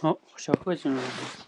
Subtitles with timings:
[0.00, 1.43] 好小鹤先生。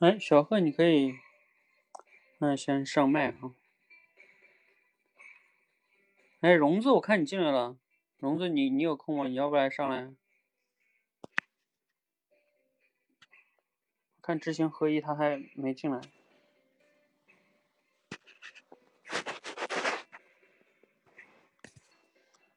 [0.00, 1.14] 哎，小贺，你可以，
[2.38, 3.54] 那先上麦啊。
[6.40, 7.76] 哎，荣子，我看你进来了。
[8.18, 9.28] 荣子，你你有空吗？
[9.28, 10.12] 你要不来上来？
[14.20, 16.00] 看知行合一，他还没进来。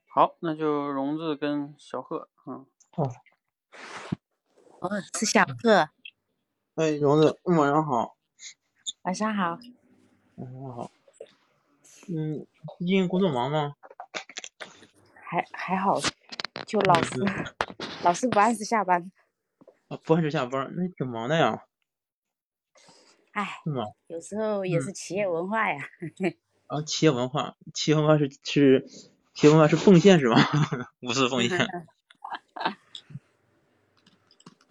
[0.07, 2.65] 好，那就荣子跟小贺，嗯。
[2.95, 3.11] 哦。
[4.79, 5.89] 哦，是小贺。
[6.77, 8.15] 哎，荣子，晚上好。
[9.01, 9.57] 晚上好。
[10.35, 10.91] 晚上好。
[12.07, 12.45] 嗯，
[12.77, 13.73] 最近工作忙吗？
[15.15, 15.99] 还还好，
[16.67, 17.15] 就老是
[18.03, 19.11] 老是不按时下班。
[19.87, 21.63] 啊，不按时下班，那挺忙的呀。
[23.31, 23.59] 哎。
[23.63, 23.83] 是吗？
[24.05, 25.83] 有时候也是企业文化呀。
[26.67, 28.85] 啊，企业文化，企业文化是是
[29.33, 30.37] 企业文化是奉献是吗？
[31.01, 31.57] 无私奉献。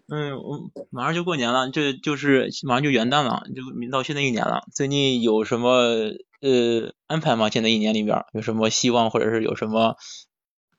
[0.08, 4.64] 嗯，我马上就过年了，这就是马上就元旦了，就到新的一年了。
[4.72, 5.68] 最近有什么
[6.40, 7.50] 呃安排吗？
[7.50, 9.96] 现在一年里边有什么希望或者是有什么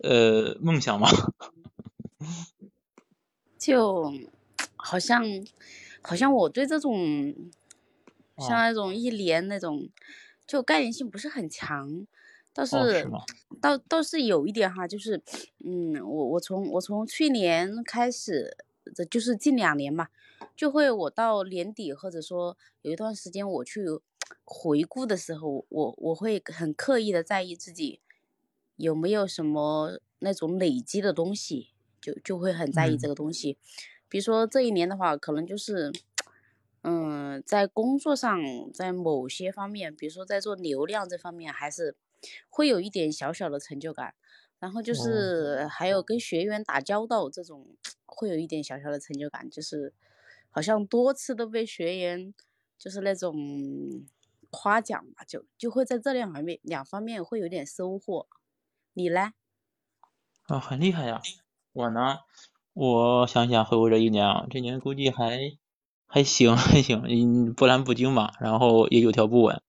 [0.02, 1.10] 呃梦想吗？
[3.60, 4.14] 就
[4.78, 5.26] 好像
[6.02, 7.36] 好像我对这种
[8.38, 9.90] 像那种一年那种
[10.46, 12.08] 就概念性不是很强，
[12.54, 13.06] 倒是
[13.60, 15.22] 倒倒是有一点哈，就是
[15.66, 18.56] 嗯，我我从我从去年开始。
[18.94, 20.08] 这就是近两年嘛，
[20.56, 23.86] 就会我到年底或者说有一段时间我去
[24.44, 28.02] 回顾的时候，我我会很刻意的在意自己
[28.76, 31.70] 有没有什么那种累积的东西，
[32.02, 33.58] 就就会很在意这个东西。
[34.10, 35.92] 比如说这一年的话，可能就是，
[36.82, 38.40] 嗯，在工作上，
[38.74, 41.96] 在某些方面，比如说在做流量这方面，还是
[42.50, 44.16] 会有一点小小的成就感。
[44.60, 47.68] 然后就是还有跟学员打交道这种，
[48.18, 49.94] 会有一点小小的成就感，就是
[50.50, 52.34] 好像多次都被学员
[52.80, 53.36] 就是那种
[54.50, 58.28] 夸奖吧，就就会在这两方面两方面会有点收获。
[58.94, 59.34] 你呢？
[60.48, 61.22] 啊，很厉害呀！
[61.74, 62.18] 我呢，
[62.74, 65.56] 我想想回顾这一年啊，这年估计还
[66.08, 69.62] 还行还行， 嗯，波澜不惊吧，然后也有条不紊，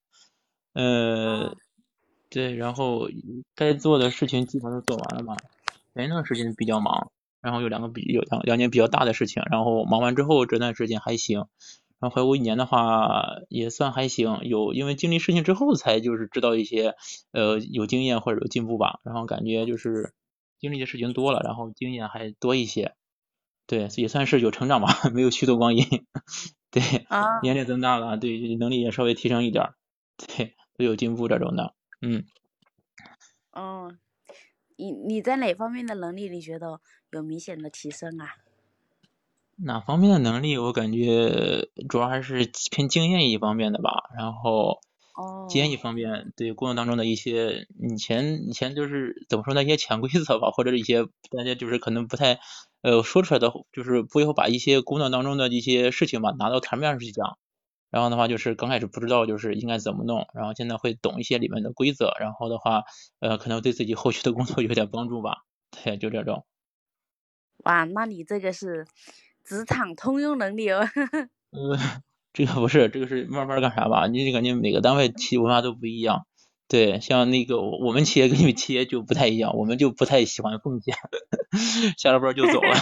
[0.72, 1.54] 呃。
[2.30, 3.08] 对，然后
[3.54, 5.34] 该做的事情基本都做完了嘛。
[5.94, 11.46] 前一段时间比较忙，然后有两个比有两两件比较大的事情，然后忙完之后这段时间还行。
[12.00, 16.94] 然后回顾一年的话也算还行，有因为经历事情之后才就是知道一些
[17.32, 19.00] 呃有经验或者有进步吧。
[19.04, 20.12] 然后感觉就是
[20.58, 22.94] 经历的事情多了，然后经验还多一些。
[23.66, 25.84] 对，也算是有成长吧，没有虚度光阴。
[26.70, 26.82] 对，
[27.42, 29.74] 年龄增大了，对能力也稍微提升一点，
[30.16, 31.74] 对都有进步这种的。
[32.00, 32.24] 嗯，
[33.52, 33.92] 哦，
[34.76, 36.80] 你你在哪方面的能力你觉得
[37.12, 38.36] 有明显的提升啊？
[39.56, 40.56] 哪方面的能力？
[40.56, 43.90] 我感觉主要还是偏经验一方面的吧。
[44.16, 44.78] 然后，
[45.16, 51.04] 哦，经验一方面，对工作当中的一些以前以前就是怎么说那些潜规则吧，或者一些
[51.36, 52.38] 大家就是可能不太
[52.82, 57.38] 呃说出来的，就是不要把一些工作当中的一些事情吧拿到台面上去讲。
[57.90, 62.84] 然后的话就是刚开始不知道就是应该怎么弄，然后现在会懂一些里面的规则，然后的话
[63.18, 65.38] 呃可能对自己后续的工作有点帮助吧，
[65.70, 66.44] 对，就这种。
[67.68, 68.86] 哇，那你这个是
[69.44, 70.80] 职场通用能力哦。
[71.52, 71.78] 呃，
[72.32, 74.06] 这个不是，这个是慢慢干啥吧？
[74.06, 76.26] 你感觉每个单位企业文化都不一样，
[76.66, 80.96] 对，像那个我们企业跟你们企业就不太一样，我们就不太喜欢奉献，
[81.98, 82.74] 下了班就走了。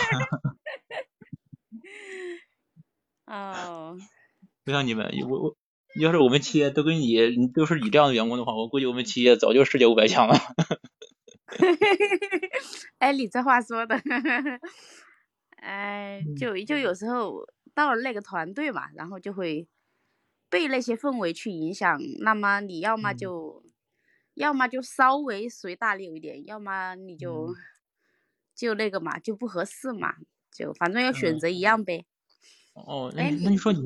[3.26, 3.98] 哦。
[4.64, 5.56] 不像你们，我我
[6.00, 10.38] 要是我们企业都跟你都是你这样的员工的话，我估计我们企业早就世界五百强了。
[12.98, 14.00] 哎，你这话说的，
[15.56, 19.69] 哎，就就有时候到了那个团队嘛，然后就会
[20.48, 23.64] 被那些氛围去影响，那么你要么就
[24.34, 27.54] 要么就稍微随大流一点，要么你就
[28.54, 30.16] 就那个嘛，就不合适嘛。
[30.52, 32.06] 就反正要选择一样呗。
[32.72, 33.81] 哦，那那你说你，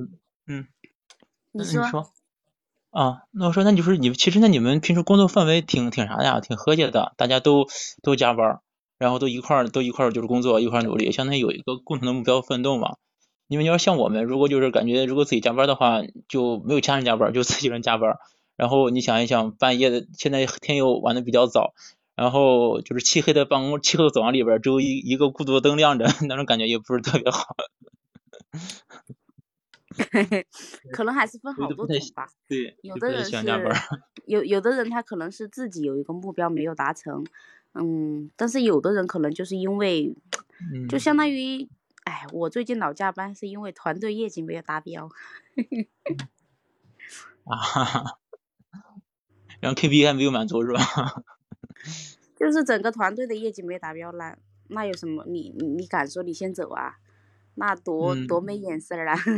[0.47, 0.69] 嗯，
[1.51, 2.13] 你说，
[2.91, 6.41] 啊，那我说，那就是你其实那你们平时工作氛围挺挺啥的呀？
[6.41, 7.67] 挺和谐的，大家都
[8.03, 8.61] 都加班，
[8.99, 12.97] 然后都一块儿都一块儿就是工作，一块儿努力，相当于有一个共同的目标奋斗嘛。
[13.47, 18.17] 因为你要像我们，如果就是感觉如果自己加班的话，就没有家人加班，就自己人加班。
[18.57, 21.73] 然后你想一想，半夜的现在天又晚的比较早，
[22.17, 27.55] 然后就是漆黑的办公，漆黑的走廊里边只有一一个孤独的灯亮着， 那种感觉也不是特别好。
[30.93, 32.29] 可能还是分好多种吧。
[32.49, 33.37] 对，有的人是
[34.27, 37.25] 有有的人他可能是自己有一个目标没有达成，
[37.75, 40.15] 嗯，但是有的人可能就是因为，
[40.89, 41.69] 就相当于，
[42.05, 45.09] 哎，我最近老加班是因为团队业绩没有达标。
[47.45, 48.19] 啊哈哈，
[49.61, 50.81] 然后 KPI 没有满足是吧？
[52.39, 54.37] 就是整个团队的业绩没达标，那
[54.69, 55.25] 那有什么？
[55.27, 56.99] 你你敢说你先走啊？
[57.55, 59.15] 那多多没眼色啊！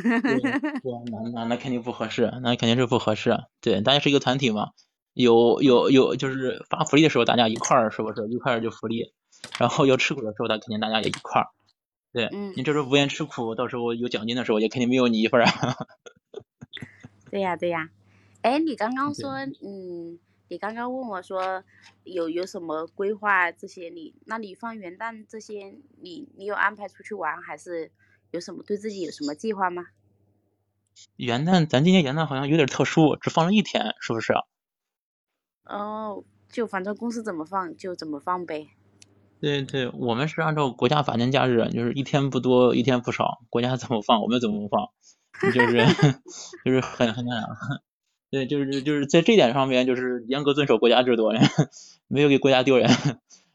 [1.12, 3.36] 那那那肯定不合适，那肯定是不合适。
[3.60, 4.70] 对，大家是一个团体嘛，
[5.14, 9.12] 有有有，就是发福利的时候大家一块儿，是不是一块儿就福利？
[9.58, 11.48] 然后要吃苦的时候，那肯定大家也一块儿。
[12.12, 15.50] 对，你这时候不愿吃苦，到时候有奖金的时候，也肯定没有你一份啊。
[17.30, 17.88] 对呀对呀，
[18.42, 19.32] 哎，你刚刚说，
[19.64, 20.18] 嗯，
[20.48, 21.64] 你刚刚问我说
[22.04, 27.90] 有有什么规划这些，你那你放元旦这些，你你有安排出去玩还是？
[28.32, 29.84] 有什么对自己有什么计划吗？
[31.16, 34.32] 元旦，咱今年元旦好像有点特殊，只放了一天，是不是？
[35.64, 38.68] 哦，就反正公司怎么放就怎么放呗。
[39.38, 44.88] 对对，我们是按照国家法定假日，就是一天不多，一天不少，国家怎么放我们怎么放，
[45.52, 45.84] 就是
[46.64, 47.48] 就是很很那啥。
[48.30, 51.32] 对，就是就是在这点上面，就是严格遵守国家制度，
[52.08, 52.88] 没有给国家丢人。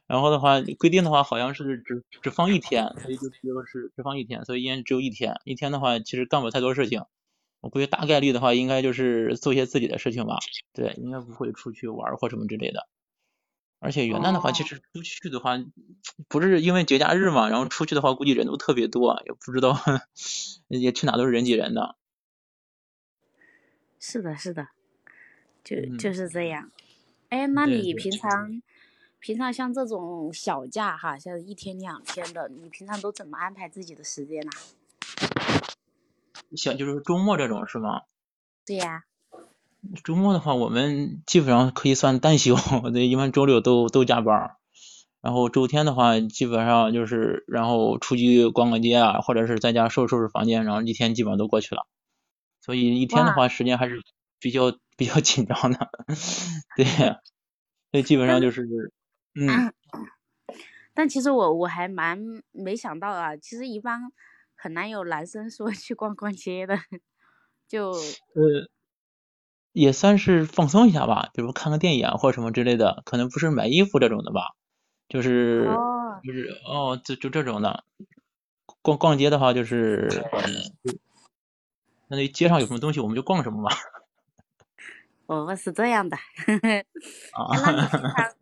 [0.07, 5.35] 然后的话，规定的话好像是只只放一天，所以就就是只放一天，所以一年只有一天。
[5.43, 7.03] 一天的话，其实干不了太多事情。
[7.59, 10.37] 我估计大概率的话，应该就是做一些自己的事情吧。
[10.73, 12.87] 对，应该不会出去玩或什么之类的。
[13.79, 15.57] 而且元旦的话，其实出去的话，
[16.29, 19.77] 不是因为节假日嘛，然后出去的话，估计人都特别多，也不知道
[20.69, 21.97] 也去哪都是人挤人的。
[23.99, 24.69] 是的，是的，
[25.63, 26.71] 就就是这样。
[27.29, 28.61] 哎，那你平常？
[29.27, 34.51] 平常像这种小假哈，像一天两天的，你平常都怎么安排自己的时间呢？
[36.55, 38.03] 像就是周末这种是吗？
[38.65, 39.03] 对呀。
[40.05, 42.55] 周末的话，我们基本上可以算单休，
[42.93, 44.55] 对，一般周六都都加班。
[45.19, 51.85] 然后周天的话，基本上就是然后出去逛逛街啊，或者是在家收拾收拾房间，然后一天基本上都过去了。
[52.61, 54.01] 所以一天的话，时间还是
[54.39, 55.89] 比较比较紧张的。
[56.77, 56.85] 对，
[57.91, 58.65] 所以基本上就是。
[59.39, 59.71] 嗯，
[60.93, 62.17] 但其实我我还蛮
[62.51, 64.01] 没想到啊，其实一般
[64.55, 66.75] 很难有男生说去逛逛街的，
[67.67, 68.67] 就呃，
[69.73, 74.55] 也算是放松一下吧，比如看个电影或者什么之类的，可能不是买衣服这种的吧，
[75.07, 75.63] 就是
[76.23, 77.83] 就是哦，就就这种的，
[78.81, 80.09] 逛逛街的话就是，
[82.07, 83.75] 那街上有什么东西我们就逛什么吧。
[85.27, 86.17] 哦，是这样的，
[86.47, 88.36] 那你平常。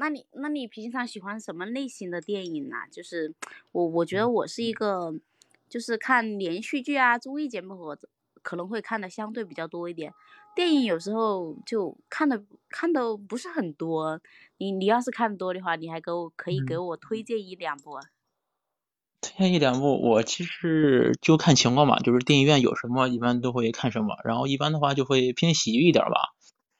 [0.00, 2.76] 那你那你平常喜欢什么类型的电影呢？
[2.90, 3.34] 就是
[3.70, 5.12] 我我觉得我是一个，
[5.68, 8.08] 就是看连续剧啊、综艺节目或者
[8.40, 10.14] 可能会看的相对比较多一点。
[10.56, 14.22] 电影有时候就看的看的不是很多。
[14.56, 17.98] 你你要是看多的话，你还给我可以给我推荐一两部。
[19.20, 24.16] 推荐一两部，我其实就看情况吧，就是电影院有什么，一般都会看什么。
[24.24, 26.32] 然后一般的话就会偏喜剧一点吧，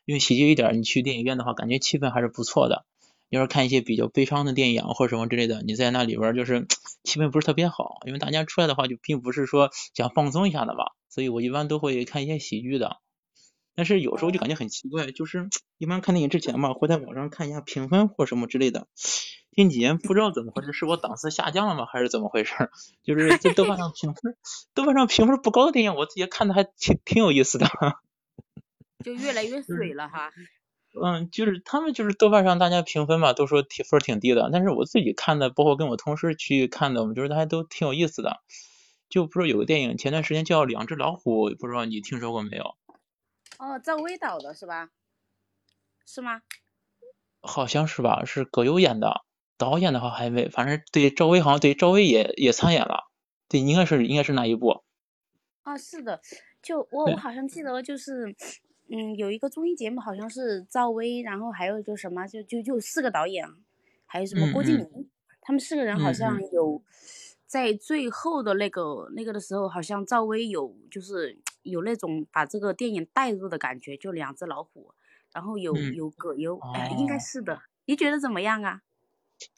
[0.06, 2.86] 因为喜剧一点，你去电影院的话，感觉气氛还是不错的。
[3.30, 6.66] 要是看一些比较悲伤的电影或者什么之类的，你在那里边就是
[7.04, 12.98] 气氛不是特别好，因为大家出来的话就并不是说想放松一下的吧，所以我一般都会看一些喜剧的。
[13.76, 18.88] 但是有时候就感觉很奇怪，就是一般看电影之前嘛，会在网上看一下评分或什么之类的。
[19.52, 22.52] 近几年不知道怎么回事，是我档次下降了吗，还是怎么回事？
[23.04, 24.36] 就是在豆瓣上评分，
[24.74, 27.66] 豆瓣上评分不高的电影，我自己看的还挺挺有意思的。
[29.04, 30.30] 就越来越水了哈。
[30.92, 38.40] 嗯，就是他们就是豆瓣上大家评分嘛，都说挺分挺低的，但是我自己看的，包括跟我同事去看的，我们觉得还都挺有意思的。
[39.08, 42.76] 就不是有个电影，前段时间叫《两只老虎》，不知道你听说过没有？
[43.58, 44.90] 哦，赵薇导的是吧？
[46.06, 46.42] 是吗？
[47.40, 49.22] 好像是吧，是葛优演的，
[49.58, 53.10] 导演的话还没，反正对赵薇好像对赵薇也也参演了，
[53.48, 54.82] 对，应该是应该是那一部。
[55.62, 56.20] 啊，是的，
[56.62, 58.34] 就我我好像记得就是。
[58.92, 63.48] 嗯，有一个综艺节目，好像是赵薇，然后还有就什么，就就就四个导演，
[64.04, 65.08] 还有什么郭敬明，
[65.40, 66.82] 他们四个人好像有
[67.46, 74.92] 在最后的那个那个的时候，好像赵薇有就是有那种把这个电影带入的感觉，就两只老虎，
[75.32, 77.60] 然后有有葛优，哎，应该是的。
[77.84, 78.82] 你觉得怎么样啊？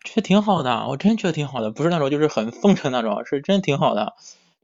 [0.04, 4.14] 觉得挺好的，我真觉得挺好的，不是那种就是很奉承那种，是真挺好的。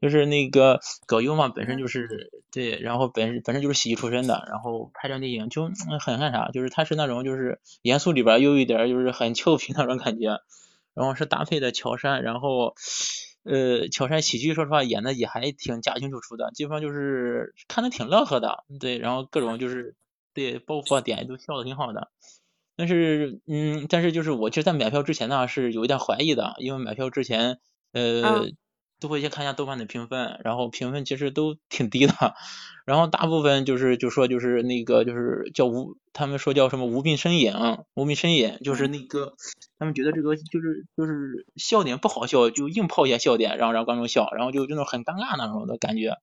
[0.01, 5.65] 就是那个葛优嘛，本身就是对，然后本本身就是喜剧出身的，然后拍这电影就
[5.99, 10.39] 很那啥，就是他是那种就是严肃里边又有一点就是很俏皮那种感觉，
[10.93, 12.75] 然后是搭配的乔杉，然后
[13.43, 19.95] 呃乔杉喜剧说实话演的也还挺驾轻就熟的，基本上就是看的挺乐呵的，对，然后各种就是
[20.33, 22.09] 对包袱啊点都笑的挺好的，
[22.77, 27.59] 但是嗯，但是就是我其实，在买票之前呢是有一点怀疑的，因为买票之前
[27.91, 28.47] 呃。
[28.99, 32.13] 都会先看一下豆瓣的评分，然后评分其实都挺低的，
[32.85, 37.53] 然后大部分就是就说就是那个就是叫无，他们说叫什么无病呻吟，
[37.93, 39.33] 无病呻吟就是那个
[39.77, 46.17] 他们觉得这个就是就是笑点不好笑，就硬泡一些笑点，然后让观众笑，然后就那种很尴尬那种的感觉，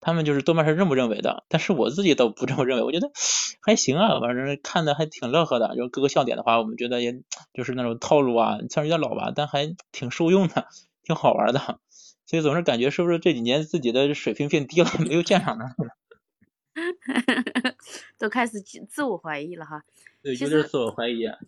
[0.00, 3.10] 他们就是豆瓣是这么认为的，但是我自己倒不这么认为，我觉得
[3.62, 7.14] 还行啊，反正看的还挺乐呵的，就各个笑点的话，我们觉得也
[7.54, 10.66] 就是那种套路啊，虽然有点老吧，但还挺受用的，
[11.02, 11.80] 挺好玩的。
[12.26, 15.64] 所以总是感觉是不是这几年自己的水平变低了，没有见长呢？
[18.18, 19.82] 都开始自我怀疑了哈。
[20.22, 21.24] 对，有点自我怀疑。
[21.24, 21.38] 啊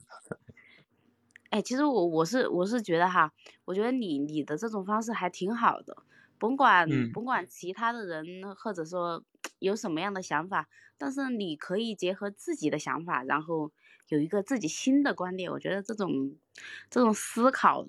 [1.51, 3.33] 哎，其实我我是我是觉得哈，
[3.65, 5.97] 我觉得你你的这种方式还挺好的，
[6.39, 9.25] 甭管甭管其他的人或者说
[9.59, 10.69] 有什么样的想法，
[10.99, 13.73] 但是你可以结合自己的想法，然后
[14.09, 16.37] 有一个自己新的观点，我觉得这种
[16.91, 17.87] 这种思考。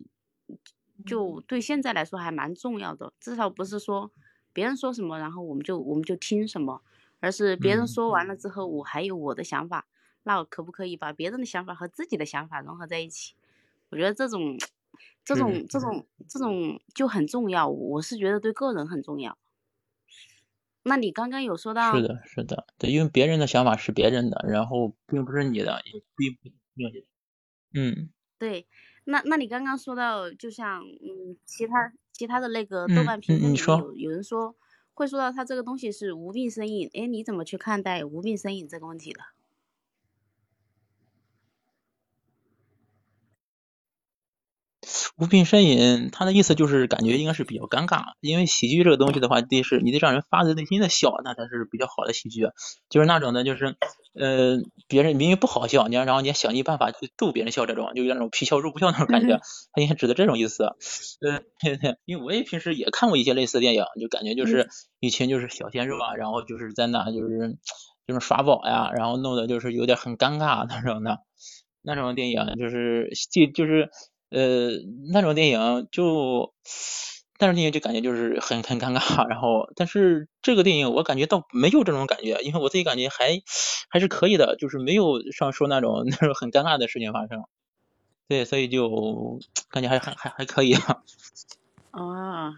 [1.10, 4.12] 就对现在来说还蛮重要的，至少不是说
[4.54, 6.82] 别人说什么，然后我们就我们就听什么，
[7.20, 9.88] 而是别人说完了之后，我还有我的想法，
[10.24, 13.34] 那可不可以把别人的想法和自己的想法融合在一起？
[13.90, 14.58] 我觉得这种
[15.26, 19.38] 这种这种这种就很重要，我是觉得对个人很重要。
[20.84, 25.82] 那你刚刚有说到，是的，是的，对，因为别人的想法是别人的，然后并不是你的，
[26.16, 26.50] 并不，
[27.74, 28.66] 嗯，对。
[29.10, 34.56] 那那你刚刚说到，就像嗯，其他其他的那个豆瓣评分里有有人说
[34.94, 39.22] 会说到他这个东西是无病呻吟，哎，你怎么去看待无病呻吟这个问题的？
[45.20, 52.48] 无病呻吟，他的意思就是感觉应该是比较尴尬，因为喜剧这个东西的话，得是你得让人发自内心的笑，那才是比较好的喜剧。
[52.90, 53.76] 就是那种的，就是
[54.18, 59.42] 呃，别人明明不好笑，你然后你想尽办法去逗别人笑，这种就有那种皮笑肉不笑那种感觉，
[59.74, 60.64] 他应该指的这种意思。
[60.64, 64.70] 呃，对对，因为我也平时也看过一些类似的电影，就感觉就是
[65.02, 67.58] 一群就是小鲜肉啊，然后就是在那就是
[68.08, 71.18] 就是耍宝呀，然后弄得就是有点很尴尬那种的，
[71.82, 73.90] 那种电影就是就就是。
[74.30, 74.70] 呃，
[75.12, 76.54] 那种电影就
[77.40, 83.42] 那种电影就感觉就是很很尴尬， 然后但是这个电影我感觉倒没有这种感觉，因为我自己感觉还
[83.90, 87.44] 还是可以的，就是没有上说那种 那种很尴尬的事情发生，
[88.28, 91.02] 对，所以就感觉还还还还可以啊。
[91.92, 92.54] 啊。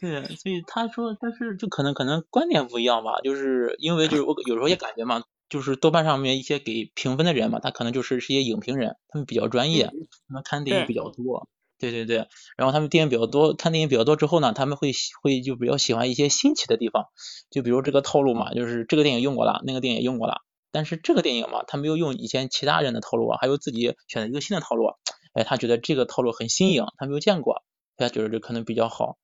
[0.00, 5.22] 对，所以他说，但是就可能可能观点不一样吧，就是因为就是我有时候也感觉嘛。
[5.50, 9.86] 就是豆瓣上面一些给评分的人嘛，他可能就是是一些影评人，他们比较专业，
[10.28, 14.92] 他们看电影比较多，对对对，然后他们电影比较多，看电影比较多之后呢，他们会
[15.22, 17.06] 会就比较喜欢一些新奇的地方，
[17.50, 24.92] 就比如这个套路嘛，就是这个电影用过了，那个电影用过了，但是这个电影嘛，他没有用以前其他人的套路啊，还有自己选择一个新的套路，
[25.34, 27.64] 哎，他觉得这个套路很新颖，他没有见过，
[27.96, 29.16] 他觉得这可能比较好。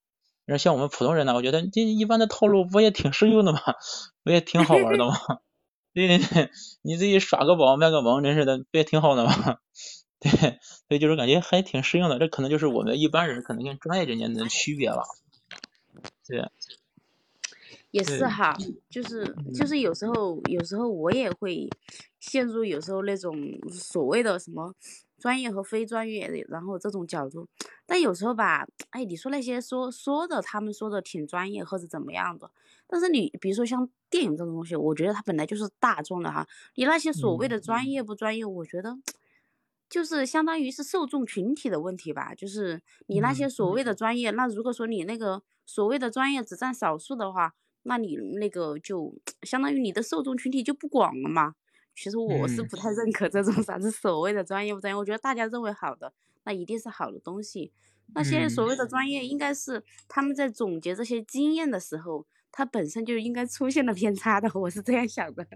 [0.49, 3.61] 那像我们普通人呢，我觉得这一般的套路不也挺适用的嘛？
[4.25, 5.15] 不也挺好玩的吗？
[5.97, 6.51] 对对对，
[6.83, 9.33] 你自己耍个宝卖个萌，真是的，不也挺好的吗？
[10.21, 15.03] 对，所以就是感觉还挺适应的，这可能就是我们一般人可能跟专业人员的区别吧。
[16.29, 16.51] 对，
[17.93, 18.59] 也是哈，
[18.91, 21.67] 就是就是有时候有时候我也会
[22.21, 23.35] 陷入有时候那种
[23.71, 24.75] 所谓的什么
[25.19, 27.49] 专业和非专业，然后这种角度，
[27.87, 32.51] 但有时候吧，哎，你说那些说说的，他们说的挺专业或者怎么样的。
[32.89, 36.47] 但是你比如说像电影这种东西，我觉得它本来就是大众的哈。
[36.77, 38.97] 你那些所谓的专业不专业，我觉得
[39.91, 42.33] 就是相当于是受众群体的问题吧。
[42.33, 49.13] 就是你那些所谓的专业，那如果说你那个所谓的专业只占少数的话，那你那个就
[49.43, 51.55] 相当于你的受众群体就不广了嘛。
[51.97, 54.97] 其实我是不太认可这种啥子所谓的专业不专业。
[54.97, 56.13] 我觉得大家认为好的，
[56.45, 57.73] 那一定是好的东西。
[58.15, 62.25] 那些所谓的专业，应该是他们在总结这些经验的时候。
[62.57, 65.47] 它本身就应该出现了偏差的，我是这样想的。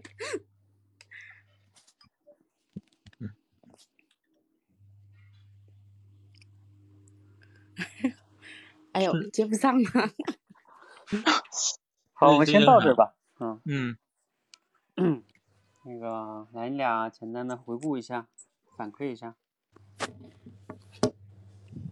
[8.92, 9.90] 哎呦，接不上了。
[12.12, 13.14] 好，我们先到这吧。
[13.38, 13.96] 嗯嗯
[14.96, 15.22] 嗯，
[15.86, 18.28] 那个来，你俩简单的回顾一下，
[18.76, 19.36] 反馈一下。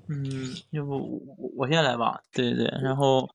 [0.09, 2.23] 嗯，要不我我先来吧。
[2.31, 3.31] 对对对，然后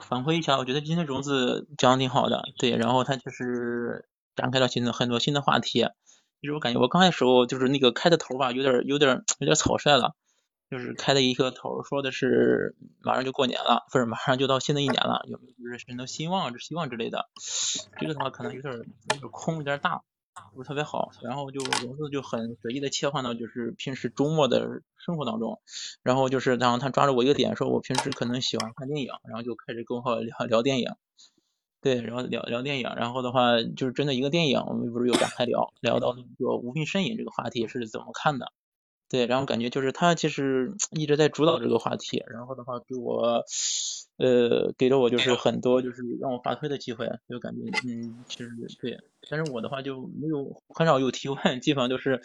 [0.00, 2.42] 反馈一下，我觉得今天融资讲的挺好的。
[2.58, 5.86] 对，然后他就是展开了新的很多新的话题。
[6.40, 10.14] 其实我感觉我刚开始时候就是那个开的头吧，有点有点有点草率了。
[10.70, 17.28] 就是开的一个头，说的是马上就过年了，不是马上就到新的一年了，有就是什么希望、希望之类的？
[17.98, 20.02] 这个的话可能有点有点空，有点大，
[20.54, 21.10] 不是特别好。
[21.22, 25.60] 然后就融资就很随意的切换到就是平时周末的生活当中，
[26.02, 30.90] 然后就是然后他抓着我一个点，说我平时可能喜欢看电影，然后就开始跟我聊聊电影，
[31.80, 38.52] 对，然后聊聊电影，然后的话就是针对一个电影，我们不是又展开聊聊到那个无病呻吟这个话题是怎么看的？
[39.10, 43.44] 对，然后感觉就是他其实 一直在主导这个话题，然后的话给我，
[44.18, 48.48] 呃，给了我就是很多就是让我发挥的机会，就感觉嗯，其实
[48.80, 48.96] 对，
[49.28, 52.22] 但是我的话就没有很少有提问，基本上都是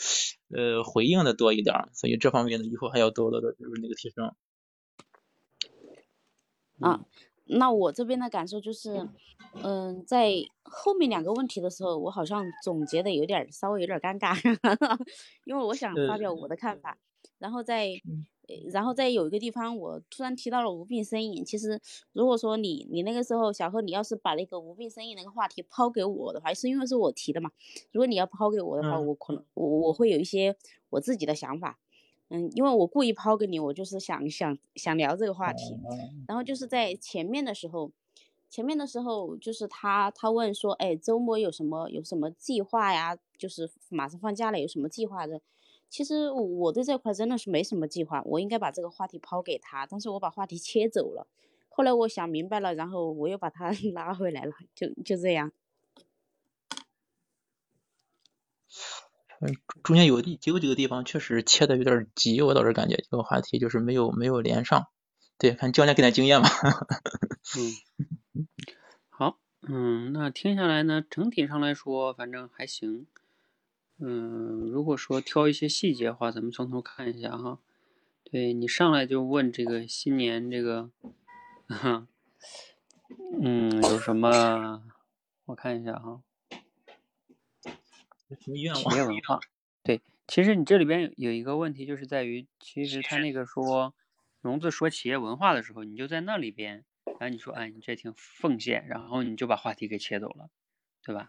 [0.56, 4.36] 呃回应的多一点，所以这方面的以后还要多多的就是那个提升。
[6.80, 7.02] 啊。
[7.48, 9.08] 那我这边的感受就是，
[9.64, 10.32] 嗯，在
[10.64, 14.36] 后面两个问题的时候，我好像总结的有点稍微有点尴尬，
[15.46, 16.98] 因为我想发表我的看法，
[17.38, 17.90] 然后在，
[18.72, 21.46] 然后在有一个地方我突然提到了无病呻吟。
[21.46, 21.80] 其实
[22.14, 27.52] 如果说你你那个时候小贺你要是把那个无病呻吟那个话题抛给我的话，是因为是我提的嘛？
[27.92, 30.56] 如果你要抛给我的话，我可能我我会有一些
[30.90, 31.78] 我自己的想法。
[32.30, 35.78] 嗯，因为我故意抛给你，我就是想想想聊这个话题，
[36.28, 37.92] 然后就是在前面的时候，
[38.50, 43.18] 前面的时候就是他他问说，哎，周末有什么有什么计划呀？
[43.38, 45.40] 就是马上放假了，有什么计划的？
[45.88, 51.28] 其实我对这块真的是没什么计划，我应该把这个话题抛给他，但是我把话题切走了。
[51.70, 55.52] 后来我想明白了，然后我又把他 拉回来了，就就这样。
[59.42, 64.88] 嗯，中间有几有几个地方确实切的有点急，我倒是感觉这个话题就是没有没有连上。
[65.38, 66.48] 对，看教练给点经验吧。
[67.58, 68.48] 嗯，
[69.10, 73.08] 好，嗯，那听下来呢，整体上来说，反正还行。
[74.00, 77.60] 嗯，如果说挑一些细节的话，咱们从头看一下哈。
[78.24, 80.90] 对你上来就问这个新年这个，
[81.68, 82.08] 哈
[83.42, 84.84] 嗯，有什么？
[85.46, 86.22] 我看一下哈。
[88.36, 89.40] 企业文化，
[89.84, 93.96] 对，其实你这里边有一个问题，就是在于，其实他那个说
[94.42, 100.50] 融资说企业文化的时候，你就在那里边，然后你说，哎，你这挺奉献，然后你就把话题给切走了，
[101.04, 101.28] 对吧？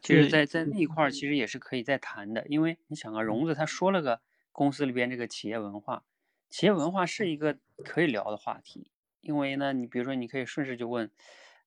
[0.00, 4.20] 其实，在在那一块儿，其实也是可以再谈的，因为你想啊，融资他说了个
[4.52, 6.04] 公司里边这个企业文化，
[6.50, 8.90] 企业文化是一个可以聊的话题，
[9.22, 11.10] 因为呢，你比如说，你可以顺势就问，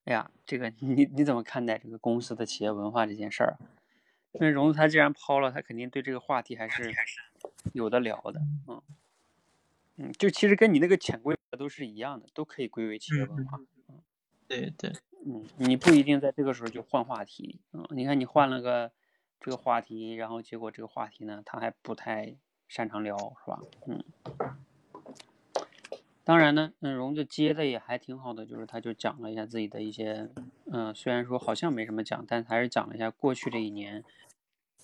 [0.04, 3.58] 哎呀，这个你你怎么看待这个公司的企业文化这件事儿？
[4.34, 6.94] 因为融资他既然抛了，他肯定对这个话题还是
[7.74, 8.82] 有的聊的，嗯。
[10.00, 13.58] 嗯，就其实跟你那个潜规则都是一样的，都可以归为企业文化，
[13.90, 14.00] 嗯，
[14.48, 14.94] 对对，
[15.26, 18.92] 嗯，你不一定在这个时候就换话题，嗯，你看你换了个
[19.42, 22.36] 这个话题，然后结果这个话题呢，他还不太
[22.68, 23.60] 擅长聊，是吧？
[23.88, 24.04] 嗯，
[26.28, 30.30] 当然呢，嗯，荣子接的也还挺好的，就是他就讲了一下自己的一些，
[30.66, 34.04] 嗯，虽然说好像没什么讲，但还是讲了一下过去这一年。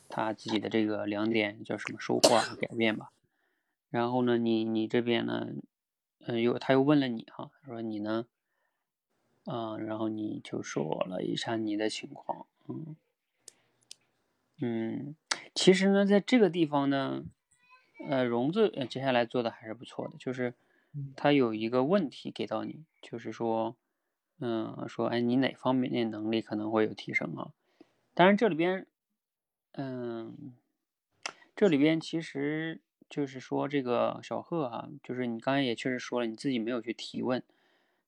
[0.07, 3.11] 他自己的这个两点叫什么收获和改变吧，
[3.89, 5.49] 然后呢，你你这边呢，
[6.19, 8.25] 嗯，又他又问了你哈，他说你呢，
[9.45, 12.95] 嗯，然后你就说了一下你的情况，嗯，
[14.61, 15.15] 嗯，
[15.53, 17.25] 其实呢，在这个地方呢，
[18.07, 20.53] 呃，荣子接下来做的还是不错的，就是
[21.15, 23.75] 他有一个问题给到你，就是说，
[24.39, 27.51] 嗯，说哎，你哪方面的能力可能会有提升啊？
[28.13, 28.87] 当然这里边。
[29.75, 30.53] 嗯，
[31.55, 32.79] 这里边其实
[33.09, 37.43] 就是说这个小贺哈，就是你刚才也确实说了，你自己没有去提问。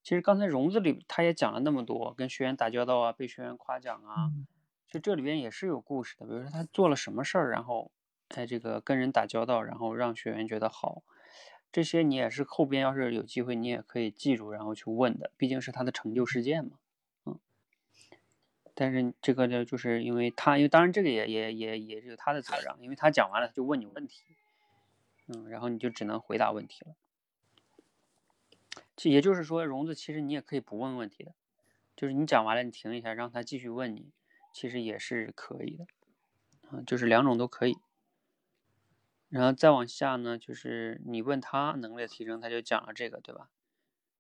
[0.04, 4.32] 其实刚才融子里他也讲了那么多，跟学员打交道啊，被学员夸奖啊，
[4.88, 6.28] 就这里边也是有故事的。
[6.28, 7.92] 比如说他做了什么事儿，然后
[8.30, 11.02] 在这个跟人打交道，然后让学员觉得好，
[11.76, 16.80] 这些你也是后边要是有机会，你也可以记住，然后去问的，毕竟是他的成就事件嘛。
[17.26, 17.38] 嗯
[18.74, 24.24] 但是这个呢，就是因为他，因为当然这个也也也也是有他的责任，因为他讲完了他就问你问题，
[25.28, 26.96] 嗯，然后你就只能回答问题了。
[28.96, 31.34] 这也就是说，融子其实你也可以不问问题的，
[31.98, 34.14] 就是你讲完了你停一下，让他继续问你，
[34.54, 35.88] 其实也是可以的，
[36.72, 37.76] 嗯，就是两种都可以。
[39.30, 43.50] 然后再往下呢，就是你问他能力的提升，他就讲了这个，对吧？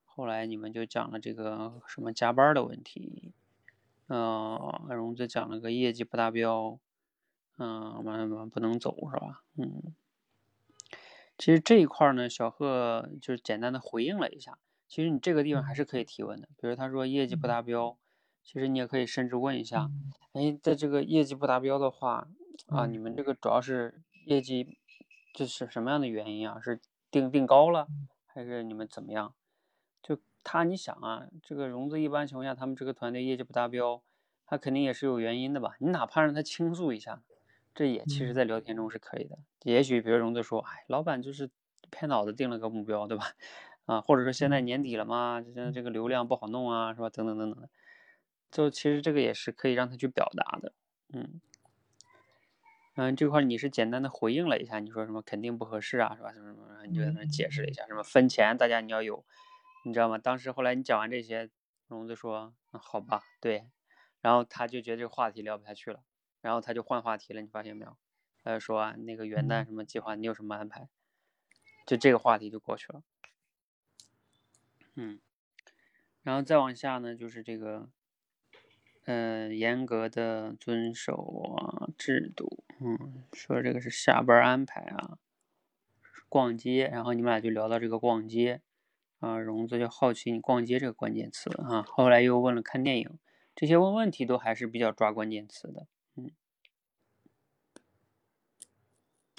[0.04, 3.34] 后来你们就讲了这个什么加班的问题，
[4.08, 4.58] 嗯，
[4.90, 6.80] 荣子讲了个业绩不达标，
[7.58, 9.44] 嗯，完完不能走是吧？
[9.58, 9.94] 嗯，
[11.38, 14.58] 其实这一块呢，小贺就是简单的回应了一下。
[14.88, 17.98] 其实你这个地方还是可以提问的，比如他说业绩不达标，
[18.44, 19.92] 其实你也可以甚至问一下，
[20.34, 22.28] 哎，在这个业绩不达标的话，
[22.68, 24.78] 啊，你们这个主要是业绩。
[25.36, 26.62] 这是什么样的原因啊？
[26.62, 26.80] 是
[27.12, 27.90] 定定高了，
[28.26, 29.36] 还是你们怎么样？
[30.02, 34.02] 就他，你想啊，这个融资一般情况下，他们这个团队业绩不达标，
[34.46, 35.76] 他肯定也是有原因的吧？
[35.80, 37.22] 你哪怕让他倾诉一下，
[37.74, 39.38] 这也其实在聊天中是可以的。
[39.64, 41.50] 也许比如融资说，哎，老板就是
[41.92, 43.26] 拍脑子定了个目标，对吧？
[43.86, 47.10] 啊，或者说现在年底了嘛，现在这个流量不好弄啊，是吧？
[47.10, 47.70] 等等等等的，
[48.52, 50.72] 就其实这个也是可以让他去表达的，
[51.14, 51.42] 嗯。
[52.96, 56.32] 嗯，这块你是简单的回应了一下，你说什么肯定不合适啊，是吧？
[56.32, 59.26] 什么什么，你就在那解释了一下，什么分钱，大家你要有，
[59.84, 60.18] 你知道吗？
[60.18, 61.50] 当时后来你讲完这些，
[61.90, 63.70] 龙子说，好吧，对，
[64.22, 66.04] 然后他就觉得这个话题聊不下去了，
[66.42, 67.98] 然后他就换话题了，你发现没有？
[68.44, 70.88] 他就说啊，那个元旦什么计划，你有什么安排？
[71.86, 73.04] 就这个话题就过去了。
[74.96, 75.20] 嗯，
[76.24, 77.90] 然后再往下呢，就是这个。
[79.06, 81.16] 嗯，严格的遵守
[81.58, 85.20] 啊制度，嗯，说这个是下班安排啊，
[86.28, 88.62] 逛街，然后你们俩就聊到这个逛街，
[89.20, 93.20] 啊，荣子就好奇你逛街这个关键词啊，后来又问了看电影，
[93.56, 96.32] 这些问问题都还是比较抓关键词的，嗯，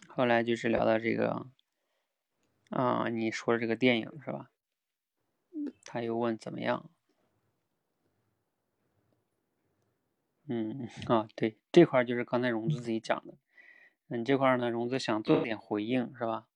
[0.07, 1.49] 后来就是聊到这个，
[2.71, 4.51] 啊，你说的这个电影是吧？
[5.85, 6.89] 他又问怎么样？
[10.49, 13.35] 嗯 啊，对，这块就是刚才融资自己讲的。
[14.09, 16.47] 嗯，这块呢，融资想做点回应，是吧？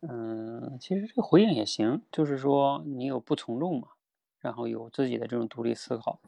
[0.00, 3.88] 嗯，其实这个回应也行，就是说你有不从众嘛，
[4.40, 6.20] 然后有自己的这种独立思考，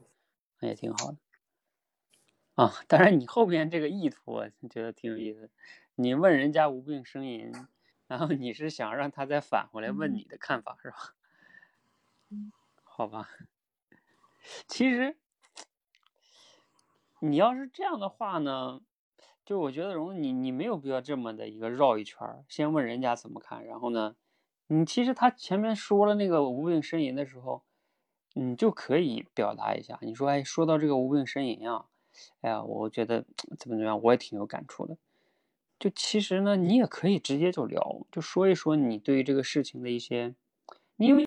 [0.61, 1.19] 那也挺好的。
[2.55, 5.51] 啊，当然你后边这个意图，我觉得挺有意思。
[5.95, 7.53] 你问人家无病呻吟，
[8.07, 11.15] 然后你是想让他再返回来问你的看法，是吧？
[12.83, 13.29] 好吧，
[14.67, 15.17] 其实。
[17.21, 18.81] 你要是这样的话呢，
[19.45, 24.15] 就我觉得荣你你没有必要这么的一个绕一圈儿，先问人家怎么看，然后呢，
[24.69, 27.63] 你其实他前面说了那个无病呻吟的时候，
[28.35, 31.87] 你就可以表达一下，你说哎，说到这个无病呻吟啊，
[32.41, 34.97] 哎呀，我觉得怎么怎么样，我也挺有感触的。
[35.79, 40.35] 就其实呢，你也可以直接就聊，就说一说你对于这个事情的一些，
[40.97, 41.27] 因为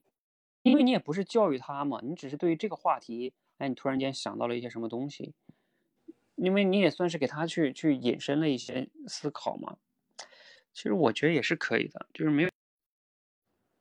[0.61, 5.33] 因为你也不是教育他嘛，你只是对于这个话题，哎，你突然间想到了一些什么东西。
[6.35, 9.77] 因为你也算是给他去去引申了一些思考嘛，
[10.73, 12.49] 其实我觉得也是可以的，就是没有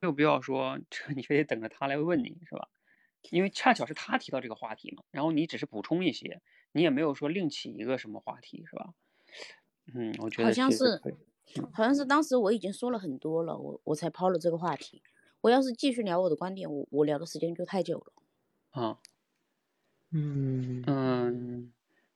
[0.00, 2.68] 没有必要说这你非得等着他来问你是吧？
[3.30, 6.40] 因为恰巧是他提到这个话题嘛，然后你只是补充一些，
[6.72, 8.94] 你也没有说另起一个什么话题是吧？
[9.94, 11.04] 嗯，我觉得好像是
[11.72, 15.02] 好像是当时我已经说了很多了，我我才抛了这个话题。
[15.42, 18.12] 我要是继续聊我的观点，我我聊的时间就太久了。
[18.72, 19.00] 啊，
[20.12, 21.72] 嗯嗯。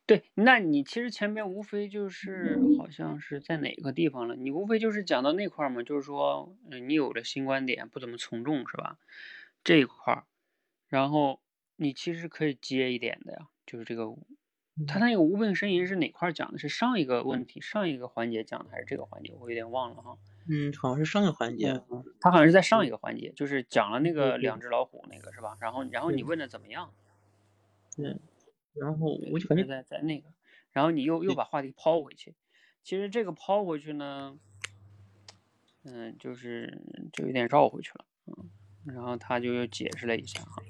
[0.06, 4.36] 对，那你其实前面无非就是好像是在哪个地方了？
[4.36, 8.98] 你无非就是讲到那块儿嘛，就是说，嗯，你有了新观点，不怎么从众是吧？
[9.62, 10.24] 这一块儿，
[10.88, 11.40] 然后
[11.76, 14.14] 你其实可以接一点的呀，就是这个，
[14.86, 16.58] 他那个无病呻吟是哪块讲的？
[16.58, 19.32] 是上一个问题，上一个环节讲的还是这个环节？
[19.40, 20.18] 我有点忘了哈。
[20.46, 21.80] 嗯，好像是上一个环节，
[22.20, 25.56] 他好像是在上一个环节，就是讲了那个两只老虎那个是吧？
[25.62, 26.92] 然后，然后你问的怎么样？
[27.96, 28.20] 嗯。
[28.74, 30.28] 然后我就感觉在在那个，
[30.72, 32.34] 然后你又又把话题抛回去，
[32.82, 34.38] 其实这个抛回去呢，
[35.84, 36.82] 嗯，就是
[37.12, 38.50] 就有点绕回去了，嗯，
[38.94, 40.62] 然后他就又解释了一下哈，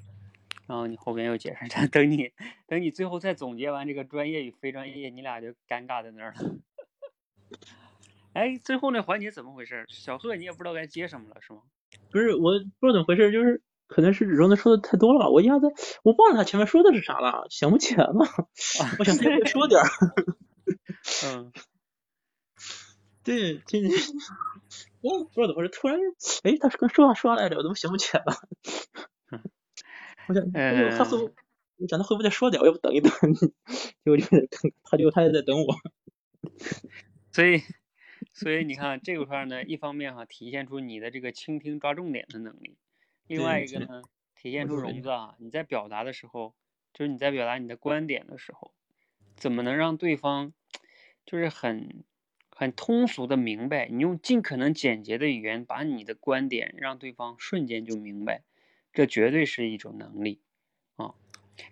[0.67, 2.33] 然后你后边又解释， 等你
[2.67, 6.57] 等你最后再总结完这个专业与非专业，你俩就尴尬在那儿了。
[8.35, 9.87] 哎，最后那环节怎么回事？
[9.89, 11.63] 小贺你也不知道该接什么了是吗？
[12.11, 13.63] 不是，我不知道怎么回事，就是。
[13.87, 15.67] 可能是荣子说的太多了，我一下子
[16.03, 18.15] 我忘了他前面说的是啥了，想不起来了。
[18.99, 19.87] 我想再说点儿。
[21.27, 21.53] 嗯，
[23.23, 23.93] 对，今天
[25.03, 25.99] 我不知道怎么回事，突然
[26.43, 28.35] 哎，他是跟说话说来着，我怎么想不起来了？
[30.29, 31.19] 我想，哎他会，
[31.77, 33.13] 我想他会不会再说点，我要不等一等？
[33.13, 34.27] 结果就
[34.83, 35.77] 他就他也在等我。
[37.33, 37.63] 所以，
[38.33, 42.79] 所以你看这块呢，一方面哈，体现出你的这个倾听抓重点的能力。
[43.27, 44.03] 另外一个呢，
[44.35, 46.55] 体现出融子啊，你在表达的时候，
[46.93, 48.73] 就是你在表达你的观点的时候，
[49.37, 50.53] 怎么能让对方
[51.25, 52.05] 就是很
[52.51, 58.43] 很通俗的明白，你用尽可能简洁的语言把你的观点让对方瞬间就明白，
[58.93, 60.41] 这绝对是一种能力
[60.97, 61.15] 啊。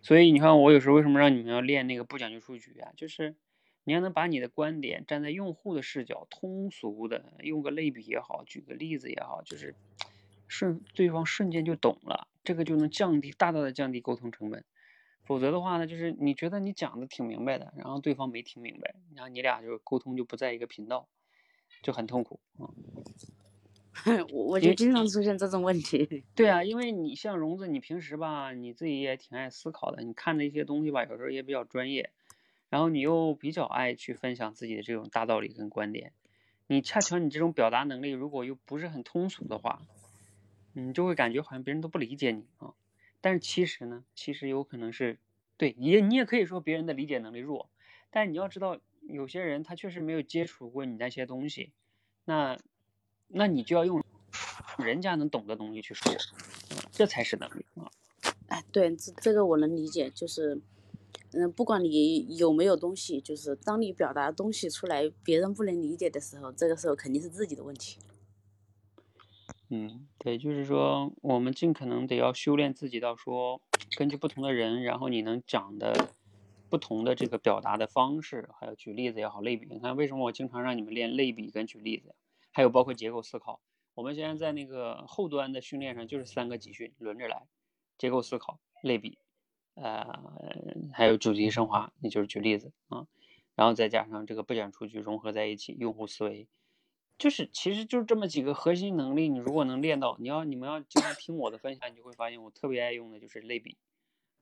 [0.01, 2.93] 所以你看，我有时候为什么让你们要练那个不讲究数据啊？
[2.97, 3.37] 就是
[3.85, 9.75] 你要能把你的观点站在用户的视角，通俗的用个类比也好，举个例子也好，就是
[10.53, 14.63] 瞬对方瞬间就懂了，这个就能降低大大的降低沟通成本。
[15.25, 21.09] 否则的话呢，就是你觉得你讲的挺明白的，然后对方没听明白，然后你俩就沟通就不在一个频道，
[21.83, 22.69] 就很痛苦 啊。
[24.33, 26.25] 我我就经常出现这种问题。
[26.35, 32.11] 对啊，因为你像荣子，你平时吧，你自己也挺爱思考的，你看的一些东西吧，有时候也比较专业，
[32.69, 36.13] 然后你又比较爱去分享自己的这种大道理跟观点，
[36.67, 39.83] 你恰巧你这种表达能力如果又不是很通俗的话，
[40.73, 42.75] 你就会感觉好像别人都不理解你啊。
[43.21, 45.19] 但是其实呢，其实有可能是
[45.57, 47.71] 对，也你也可以说别人的理解能力弱，
[48.11, 51.73] 但你要知道，有些人他确实没有接触过你那些东西，
[52.25, 52.59] 那
[53.29, 54.03] 那你就要用
[54.79, 56.13] 人家能懂的东西去说，
[56.91, 57.91] 这才是能力啊。
[58.49, 60.61] 哎，对，这这个我能理解，就是，
[61.33, 67.99] 嗯，不管你有没有东西，就是当你表达东西出来，别人不能理解的时候，这个时候肯定是自己的问题。
[69.75, 73.63] 嗯，对，就是说，我们尽可能得要修炼自己到说，
[73.97, 76.11] 根据不同的人，然后你能讲的
[76.69, 79.67] 不同的这个表达的方式，还有举例子也好，类比。
[79.71, 82.15] 你看，为什么我经常让你们练类比跟举例子呀？
[82.51, 83.63] 还有包括结构思考。
[83.95, 87.47] 我们现在在那个后端的训练上，就是三个集训轮着来：
[87.97, 89.17] 结构思考、类比，
[89.73, 90.05] 呃，
[90.93, 93.07] 还有主题升华，也就是举例子啊，
[93.55, 96.47] 然后再加上这个不讲数据融合在一起，用户思维。
[97.23, 103.79] 就是，其实就是这么几个核心能力，你如果能练到，你要你们要经常听我的分享，你就会发现我特别爱用的就是类比，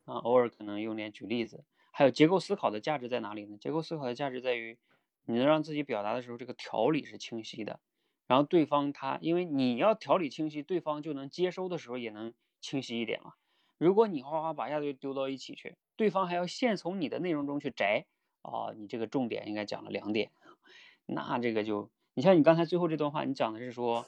[0.06, 1.62] 啊，偶尔可能用点举例子，
[1.92, 3.58] 还有结构思考的价值在哪里呢？
[3.58, 4.78] 结构思考的价值在于，
[5.26, 7.80] 你能让自己表达的时候，这个条理是清晰的，
[8.26, 13.34] 然后对方他，因为你要条理清晰，对方就能接收的时候也能清晰一点嘛。
[13.76, 18.06] 如果你哗哗把一下就丢到一起去，对方还要现从你的内容中去摘，
[18.40, 20.30] 哦，你这个重点应该讲了两点，
[21.04, 21.90] 那这个就。
[22.14, 24.06] 你像你刚才最后这段话，你讲的是说，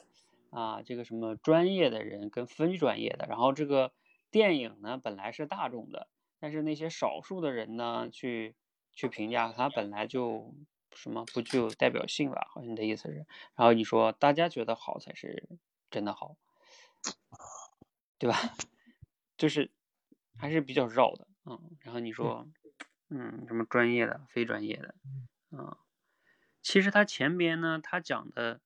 [0.49, 3.91] 啊，这个什么专业的人跟非专业的，然后这个
[4.29, 6.07] 电影呢本来是大众的，
[6.39, 8.55] 但是那些少数的人呢去
[8.91, 10.53] 去评价它本来就
[10.93, 12.47] 什么不具有代表性吧？
[12.51, 15.57] 好像你的意思是，然后你说大家觉得好才是
[15.89, 16.35] 真的好，
[18.19, 18.37] 对吧？
[19.37, 19.71] 就是
[20.37, 22.47] 还是比较绕的，嗯，然后你说，
[23.09, 24.95] 嗯，什么专业的、非专业的，
[25.51, 25.75] 嗯。
[26.63, 28.61] 其实他前边呢，他讲的，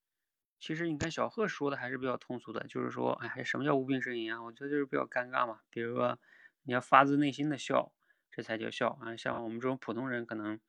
[0.60, 4.44] 其实你看小贺说的还是比较通俗的，就是说，哎，什么叫无病呻吟啊？
[4.44, 5.62] 我觉得就是比较尴尬嘛。
[5.72, 6.20] 比如说，
[6.62, 7.92] 你要发自内心的笑，
[8.32, 9.18] 这才叫笑啊。
[9.18, 10.60] 像我们这种普通人，可能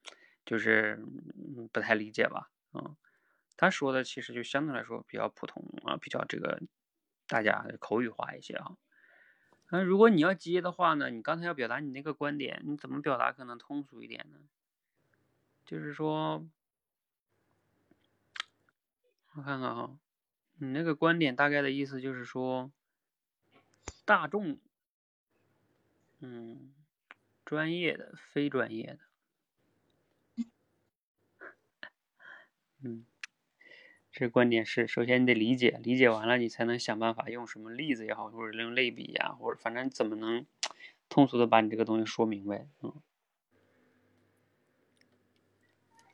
[0.46, 1.04] 就是
[1.70, 2.50] 不太理解吧。
[2.72, 2.96] 嗯，
[3.58, 6.62] 他说的其实就相对来说比较普通啊，比较这个
[7.26, 8.78] 大家口语化一些啊。
[9.70, 14.38] 那如果你要接的话呢，你刚才要表达你那个观点，你怎么表达可能通俗一点呢？
[15.66, 16.48] 就是说。
[19.34, 19.96] 我看看哈，
[20.56, 22.72] 你那个观点大概的意思就是说，
[24.04, 24.58] 大众，
[26.18, 26.74] 嗯，
[27.44, 28.98] 专业的、非专业
[30.36, 30.44] 的，
[32.82, 33.06] 嗯，
[34.10, 40.44] 这观点是，首先你得理解，理解完了你才能想办法用什么例子也好，或者用类比呀，或者反正怎么能
[41.08, 42.92] 通俗的把你这个东西说明白，嗯，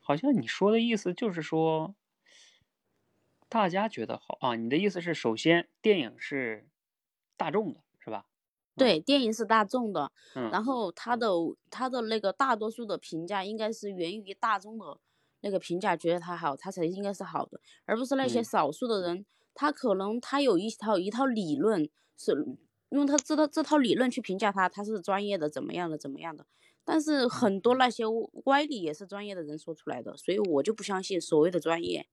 [0.03, 1.95] 好像你说的意思就是说。
[3.55, 4.57] 大家觉得好啊？
[4.57, 6.67] 你的意思是，首先电影是
[7.37, 8.27] 大众的，是吧？
[8.77, 10.11] 对，电影是大众的，
[10.51, 11.29] 然后他的
[11.71, 14.99] 他的那个大多数的评价应该是源于大众的
[15.43, 22.45] 那个评价，觉得他好，他才应该是好的，而不是那些少数的人，他可能他有一套一套理论，是
[22.89, 26.45] 用他这套这套理论去评价他，他是专业的，怎么样的怎么样的，
[26.85, 28.03] 但是很多那些
[28.47, 32.09] 歪理也是专业的人说出来的，所以我就不相信所谓的专业。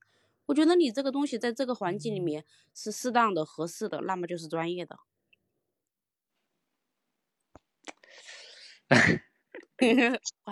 [0.47, 4.97] 我觉得你这个东西在这个环境里面是适当的、合适的，那么就是专业的。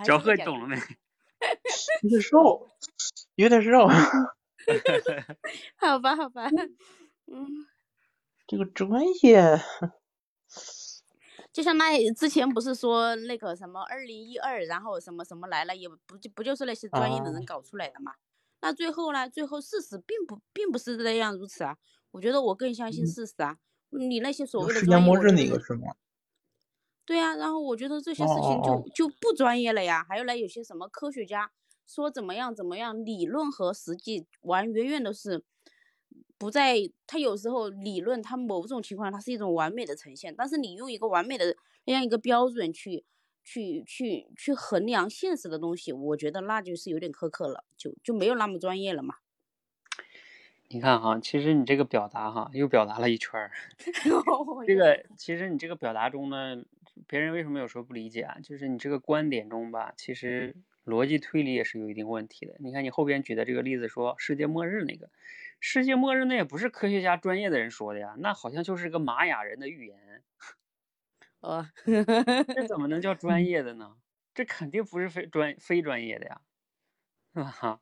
[0.06, 0.78] 小贺懂了没？
[2.04, 2.68] 有点绕，
[3.36, 3.88] 有点肉。
[5.78, 6.50] 好吧，好吧。
[7.28, 7.68] 嗯。
[8.48, 9.40] 这个专业，
[11.54, 18.16] 就像那之前不是说那个什么二零一二，然后什么什么来了，也不就不就是那些专业的人搞出来的嘛？
[18.62, 19.30] 那最后呢？
[19.30, 21.78] 最后事实并不并不是那样如此啊！
[22.12, 23.58] 我觉得我更相信事实啊！
[23.90, 25.94] 你那些所谓的专业，那个是吗？
[27.08, 30.06] 对啊，然后我觉得这些事情就就不专业了呀。
[30.08, 31.52] 还有呢，有些什么科学家
[31.88, 35.44] 说怎么样怎么样，理论和实际完远远都是
[36.38, 36.78] 不在。
[37.08, 43.04] 他有时候理论，他某种情况它是一种完美的呈现，但是你用一个完美的那样一个标准去
[43.44, 49.16] 去去去衡量现实的东西，我觉得那就是有点苛刻了，就就没有那么专业了嘛。
[50.72, 53.52] 你看哈，其实你这个表达哈，又表达了一圈儿。
[54.68, 56.64] 这个其实你这个表达中呢，
[57.08, 58.38] 别人为什么有时候不理解啊？
[58.44, 62.56] 就是你这个观点中吧，其实逻辑推理也是有一定问题的。
[62.60, 65.10] 你看你后边举的这个例子，说世界末日那个，
[65.60, 70.24] 世界末日那也不是科学家专业的人说的呀，那好像就是个玛雅人的预言。
[71.44, 71.66] 哦，
[72.54, 73.98] 这怎么能叫 专业的呢？
[74.34, 76.42] 这肯定不是非专非专业的呀，
[77.34, 77.80] 是吧？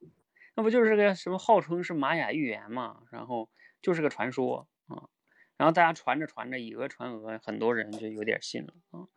[0.55, 3.03] 那不就是个什么号称是玛雅预言嘛？
[3.11, 3.49] 然后
[3.81, 5.09] 就是个传说啊，
[5.57, 9.07] 然后大家传着传着以讹传讹，很多人就有点信了啊。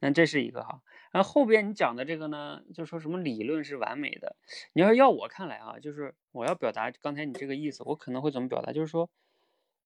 [0.00, 4.36] 那这是一个哈，然后后边你讲的这个呢，就说什么理论是完美的。
[4.74, 8.72] 你要要我看来啊，就是我要表达刚才你这个意思，我可能会怎么表达？
[8.72, 9.10] 就是说，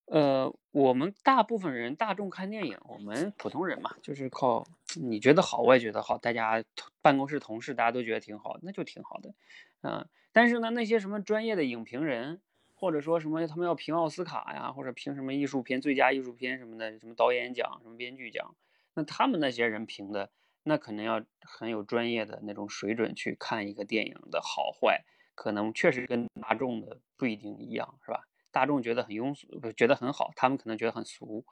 [0.06, 4.66] 呃，我们大部分人大众看电影，我们普通人嘛，就是靠
[5.00, 6.62] 你觉得好，我也觉得好，大家
[7.00, 9.34] 办公室同事大家都觉得挺好，那就挺好的，
[9.82, 10.06] 嗯。
[10.32, 12.40] 但是呢，那些什么专业的影评人，
[12.74, 18.56] 或者说什么他们要评奥斯卡呀，或者评什么艺术片、最佳艺术片什么的，什么导演奖、什么编剧奖，
[18.94, 20.30] 那他们那些人评的，
[20.64, 25.04] 那可能要很有专业的那种水准去看一个电影的好坏，
[25.36, 28.26] 可能确实跟大众的不一定一样，是吧？
[28.54, 31.44] 大众觉得很庸俗，觉得很好，他们可能觉得很俗，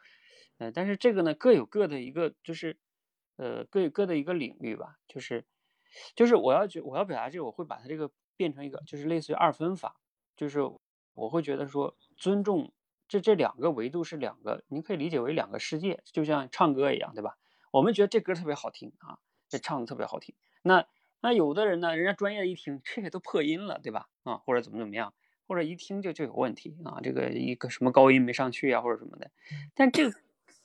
[0.57, 2.79] 呃，但是这个呢，各有各的一个，就是，
[3.37, 5.45] 呃，各有各的一个领域吧，就是，
[6.17, 8.11] 就是我要觉我要表达这个，我会把它这个。
[8.35, 10.01] 变成一个就是类似于二分法，
[10.37, 10.59] 就是
[11.13, 12.73] 我会觉得说尊重
[13.07, 17.37] 这这两个维度是两个，你可以理解为两个世界，就像唱歌一样，对吧？
[17.71, 20.35] 我们觉得这歌特别好听啊，这唱的特别好听。
[20.63, 20.87] 那
[21.21, 24.09] 那有的人呢，人家专业一听，这个都破音了，对吧？
[24.25, 25.15] 啊，或者怎么怎么样，
[25.47, 29.31] 或者一听就就有问题啊，这个一个什么高音没上去啊，或者什么的。
[29.75, 30.17] 但这个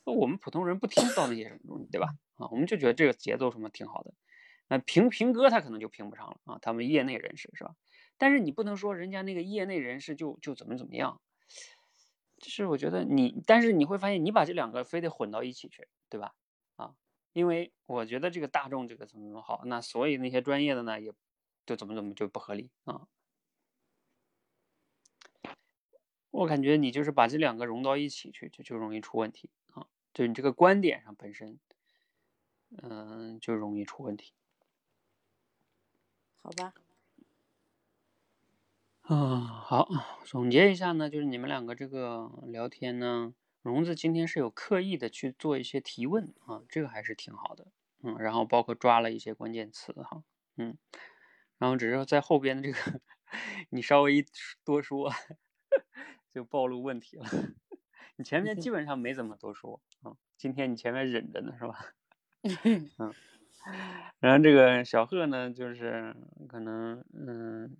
[0.05, 2.07] 我们普通人不听到那些什么东西，对吧？
[2.35, 4.13] 啊，我们就觉得这个节奏什么挺好的。
[4.69, 7.75] 那评评歌他可能就评不上了啊，他们业内人士是吧？
[8.17, 11.21] 但是你不能说人家那个业内人士就就怎么怎么样，
[12.37, 16.33] 就是我觉得你，但是你会发现你把这两个非得混到一起去，对吧？
[16.75, 16.95] 啊，
[17.33, 21.13] 因为我觉得这个大众这个怎么怎么好，那所以那些专业的呢也
[21.65, 23.07] 就怎么怎么就不合理啊。
[26.37, 31.59] 我感觉你就是把这两个融到一起去，就就容易出问题啊，就你这个观点上本身，
[32.69, 34.33] 嗯，就容易出问题。
[36.43, 36.73] 好吧，
[39.09, 39.89] 嗯，好，
[40.25, 43.33] 总结一下呢，就是你们两个这个聊天呢，
[43.63, 47.71] 荣子今天是有刻意的去做一些提问啊，这个还是挺好的，
[48.03, 50.23] 嗯，然后包括抓了一些关键词哈，
[50.55, 50.77] 嗯，
[51.57, 53.01] 然后只是在后边的这个
[53.71, 54.25] 你稍微一
[54.63, 55.11] 多说，
[56.37, 57.25] 就暴露问题了，
[58.15, 61.83] 你前面基本上没怎么多说啊，今天你前面忍着呢是吧？
[62.99, 63.11] 嗯。
[64.19, 66.15] 然后这个小贺呢，就是
[66.47, 67.75] 可能嗯，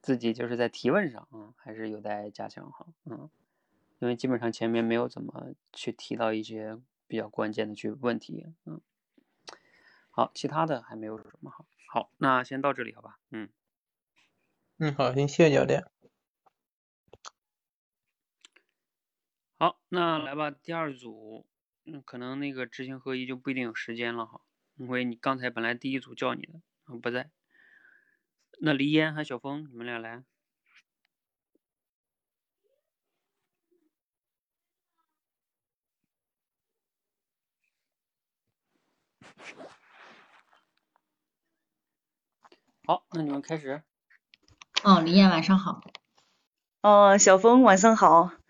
[0.00, 3.28] 自己就是在提问上啊，还是有待加强哈，嗯，
[3.98, 6.78] 因为基本上前面没有怎么去提到一些
[7.08, 8.80] 比较关键的去问题，嗯，
[10.12, 13.48] 好，其他的还没有什么好，好，那先到这里好吧，嗯，
[14.78, 15.84] 嗯，好，行，谢谢教练。
[19.62, 21.46] 好，那来吧，第二组，
[21.84, 24.40] 嗯，可能那个知行合一就不一定有时间了哈。
[24.74, 26.60] 因为你刚才本来第一组叫你的，
[27.00, 27.30] 不在。
[28.60, 30.24] 那黎烟和小峰，你们俩来。
[42.84, 43.84] 好，那你们开始。
[44.82, 45.80] 哦，黎燕晚上好。
[46.80, 48.41] 哦，小峰晚上好。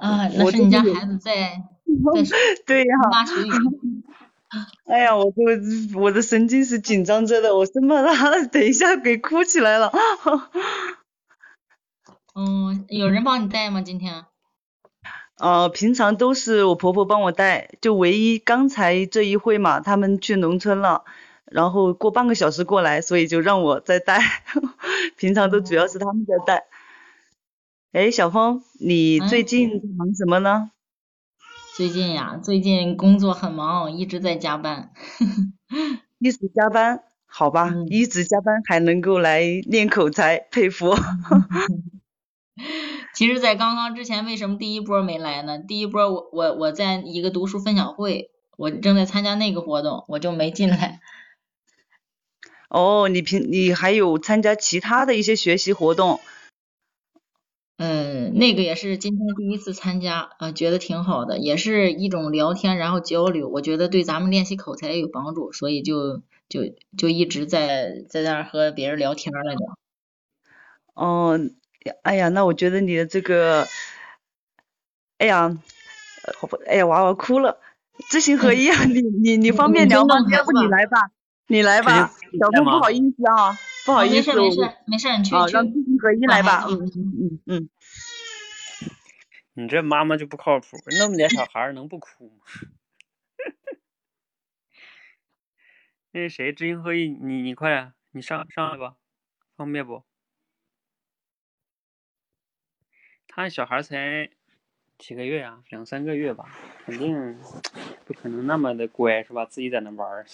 [0.00, 1.62] 啊，那是你家孩子在。
[2.66, 2.94] 对呀，
[4.86, 5.32] 哎呀，我我
[6.00, 9.90] 我的神经是紧张着的，我生怕他等一下给哭起来了。
[12.34, 13.80] 嗯，有人帮你带吗？
[13.82, 14.24] 今天？
[15.40, 21.04] 呃，平常都是我婆婆帮我带，就唯一刚才这一会嘛，他们去农村了，
[21.46, 24.20] 然后过半个小时过来，所以就让我再带。
[25.16, 26.64] 平常都主要是他们在带。
[27.92, 30.72] 哎，小峰，你最近忙什么呢？
[31.74, 34.92] 最近呀，最近工作很忙，一直在加班。
[36.20, 40.94] 一直加班，好吧，一直加班还能够来练口才，佩服。
[43.14, 45.58] 其实，在刚刚之前，为什么第一波没来呢？
[45.58, 51.00] 第一波我我我在一个读书分享会我正在参加那个活动，我就没进来。
[52.68, 56.20] 哦，你平你还有参加其他的一些学习活动？
[57.78, 66.62] 嗯，那个也是今天第一次参加，呃，觉得挺好的，也是一种聊天，然后交流，我觉得对咱们练习口才也有帮助，所以就就
[66.96, 69.60] 就一直在在那儿和别人聊天来着。
[70.94, 71.38] 哦，
[72.02, 73.62] 哎呀，那我觉得你的这个，
[75.18, 75.56] 哎呀，
[76.66, 77.58] 哎呀，娃娃哭了，
[78.10, 80.16] 知行合一啊， 你你你方便聊吗？
[80.32, 81.10] 要不你来吧，
[81.46, 82.10] 你来吧，
[82.40, 83.67] 小峰不好意思啊。
[83.88, 85.34] 不好意思，没事没事没事，你去去。
[85.54, 86.66] 让知行合一来吧。
[86.68, 87.70] 嗯嗯嗯嗯。
[89.54, 92.44] 你这妈妈就不靠谱，那么点小孩能不哭吗？
[96.12, 98.96] 那谁，知行合一，你你快点，你上上来吧，
[99.56, 100.02] 方便不？
[103.26, 104.28] 他小孩才
[104.98, 106.44] 几个月呀，两三个月吧，
[106.84, 107.38] 肯定
[108.04, 109.46] 不可能那么的乖，是吧？
[109.46, 110.26] 自己在那玩儿。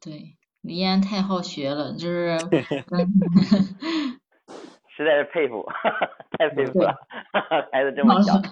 [0.00, 0.36] 对。
[0.62, 2.38] 李嫣太好学了，就是，
[4.94, 5.68] 实在是佩服，
[6.38, 6.94] 太佩服了，
[7.72, 8.34] 孩子这么小。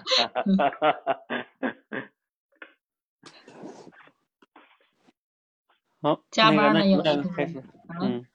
[6.01, 7.63] 好，加班呢有开始。
[8.01, 8.25] 嗯。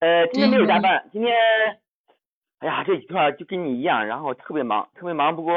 [0.00, 1.34] 呃，今天没有加班，今天，
[2.58, 5.34] 哎呀，这几天就跟你一样，然后特别忙，特别忙。
[5.34, 5.54] 不过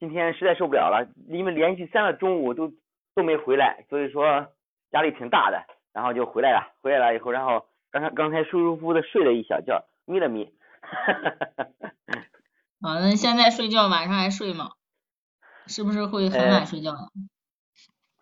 [0.00, 2.72] 今天实在受不了了，因为连续三个中午都
[3.14, 4.48] 都没回来，所以说
[4.90, 5.64] 压力挺大的。
[5.96, 10.52] 然后就回来了，回来了以后，然后刚才刚才舒舒服服的睡了一小觉，眯了眯。
[12.84, 14.72] 啊，那现在睡觉晚上还睡吗？
[15.66, 16.98] 是不是会很晚睡觉呀？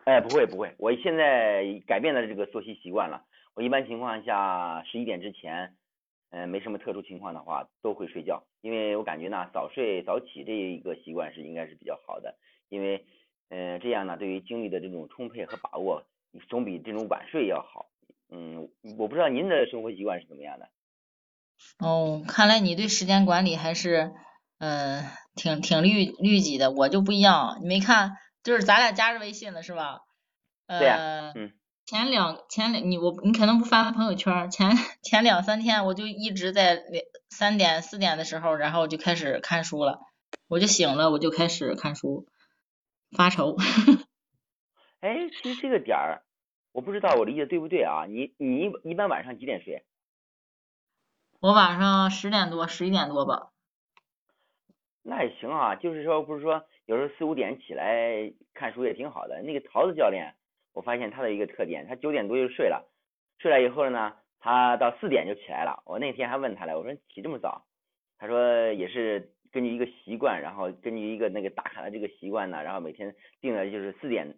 [0.05, 3.25] 哎，不会不会，我现在改变了这个作息习惯了。
[3.55, 5.75] 我一般情况下十一点之前，
[6.31, 12.37] 嗯，没什么特殊情况的话都会睡觉，因为我感觉呢早睡早起这一个习惯是应该是比较好的，
[12.69, 13.05] 因为
[13.49, 16.05] 嗯这样呢对于精力的这种充沛和把握。
[16.49, 17.87] 总比这种晚睡要好，
[18.31, 18.69] 嗯，
[18.99, 20.69] 我不知道您的生活习惯是怎么样的。
[21.79, 24.13] 哦，看来你对时间管理还是，
[24.59, 25.05] 嗯，
[25.35, 26.71] 挺挺律律己的。
[26.71, 30.01] 我就不一样，你没看，就是咱俩加着微信了是吧？
[30.67, 31.33] 对呀。
[31.35, 31.53] 嗯。
[31.87, 40.01] 前两前两你我你可能不发朋友圈，前前两三天我就一直在两三点四点的时候，然后就开始看书了，
[40.49, 42.27] 我就醒了，我就开始看书，
[43.15, 43.57] 发愁。
[45.01, 46.24] 哎，其实这个点儿，
[46.75, 48.05] 我不知道我理解对不对啊？
[48.09, 49.85] 你你一般晚上几点睡？
[51.39, 53.53] 我晚上十点多，十一点多吧。
[55.05, 59.41] 那也行啊，就是说不是说有时候四五点起来看书也挺好的。
[59.43, 60.35] 那个桃子教练，
[60.73, 62.91] 我发现他的一个特点，他九点多就睡了，
[63.39, 65.81] 睡了以后呢，他到四点就起来了。
[65.87, 67.65] 我那天还问他了，我说起这么早？
[68.19, 74.35] 他说也是根据一个习惯，然后根据一个那个打卡的这个习惯呢，然后每天定的就是四点。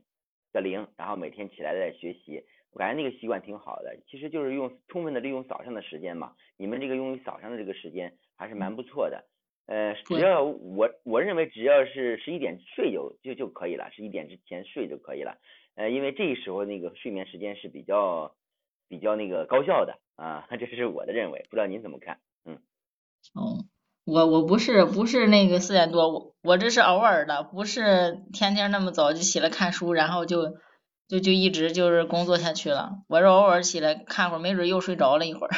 [0.52, 2.42] 的零，然后每天起来在学习，
[2.72, 3.96] 我感觉那个习惯挺好的。
[4.06, 6.34] 其实就是用充分的利用早上的时间嘛。
[6.56, 9.24] 你们这个用于早上的这个时间还是蛮不错的。
[9.66, 15.38] 呃，只要我我认为只要是十一点睡就就就可以了，十一点之前睡就可以了。
[15.74, 18.36] 呃，因为这时候那个睡眠时间是比较
[18.88, 22.20] 比较那个高效的啊， 这是我的认为，不知道您怎么看？
[22.44, 22.60] 嗯。
[23.34, 23.66] 哦。
[24.06, 30.54] 我我不是不是那个四点多，我我这是偶尔的，不是天天那么早就起来看书，然后就
[31.08, 32.98] 就就一直就是工作下去了。
[33.08, 35.50] 我是偶尔起来看会儿，没准又睡着了一会儿。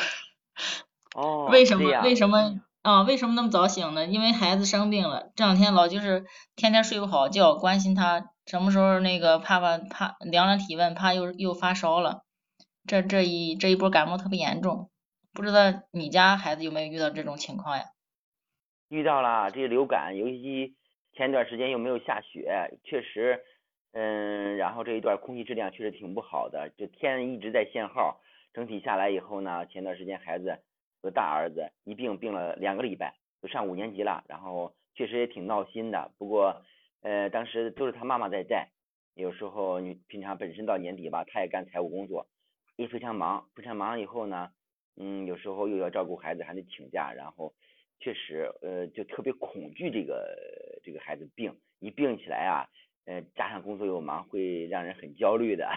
[1.15, 1.47] 哦。
[1.53, 3.03] 为什么为什么啊？
[3.03, 4.07] 为什么那么早醒呢？
[4.07, 6.25] 因为孩子生病了，这两天老就是
[6.57, 12.23] 天天睡不好觉，关心他什么时候那个怕怕怕量量体温，怕又又发烧了。
[12.87, 14.89] 这这一这一波感冒特别严重，
[15.35, 15.61] 不知道
[15.93, 17.85] 你家孩子有没有遇到这种情况呀？
[18.89, 20.75] 遇到了这些流感，尤其
[21.13, 23.43] 前一段时间又没有下雪，确实，
[23.93, 28.21] 嗯，然后这一段空气质量确实挺不好的，这天一直在限号，
[28.55, 30.59] 整体下来以后呢，前段时间孩子，
[31.03, 36.11] 我大儿子一病病了两个礼拜，都上五年级了，然后确实也挺闹心的。
[36.17, 36.63] 不过，
[37.03, 38.71] 呃，当时都是他妈妈在带，
[39.15, 42.27] 有时候你平常本身到年底吧，他也干财务工作，
[42.77, 44.51] 也非常忙，非常忙以后呢，
[44.97, 47.53] 嗯，有时候又要照顾孩子，还得请假，然后。
[48.01, 50.25] 确实，呃，就特别恐惧这个
[50.85, 52.67] 这个孩子病，一病起来啊，
[53.07, 55.69] 呃，加上工作又忙，会让人很焦虑的。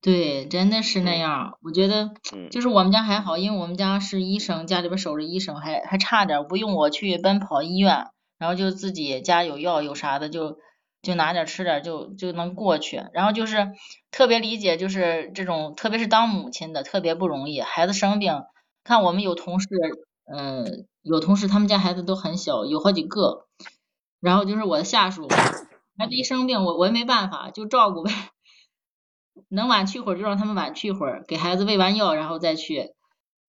[0.00, 1.58] 对，真的是那样。
[1.62, 2.12] 我觉得，
[2.50, 8.06] 就是我们家还好，因为我们家是医生，家里边守着医生，还还差点不用我去奔跑医院，
[8.38, 10.58] 然后就自己家有药有啥的，就
[11.02, 13.02] 就拿点吃点就就能过去。
[13.12, 13.72] 然后就是
[14.12, 18.44] 特别理解，就是这种，特别是当母亲的特别不容易，孩子生病，
[18.84, 19.66] 看我们有同事。
[20.30, 23.46] 嗯，有同事他们家孩子都很小，有好几个，
[24.20, 25.26] 然后就是我的下属，
[25.96, 28.12] 孩子一生病，我我也没办法，就照顾呗。
[29.48, 32.92] 能晚去会儿就让他们晚去会儿，给孩子喂完药然后再去，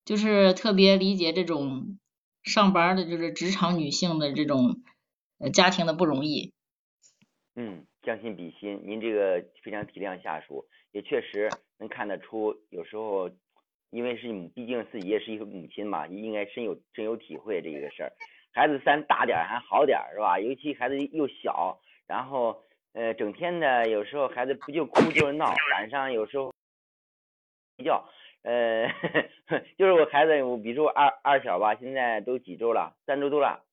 [0.06, 1.98] 就是特别理解这种
[2.44, 4.82] 上班的，就是职场女性的这种
[5.40, 6.54] 呃家庭的不容易。
[7.56, 13.30] 嗯，将心比心，您这个非常体谅下属，也确实能看得出，有时候
[13.92, 18.12] 因为是你毕竟自己也是一个母亲嘛，应该深有深有体会这个事儿。
[18.54, 20.40] 孩子三大点还好点是吧？
[20.40, 22.64] 尤其孩子又小，然后。
[22.94, 26.52] 呃，整天的有时候孩子不就哭就是闹，晚上有时候
[27.78, 28.04] 睡觉，
[28.42, 28.88] 呃，
[29.78, 33.64] 就是我孩子，我比如说二二小吧，现在都几周了，三周多了，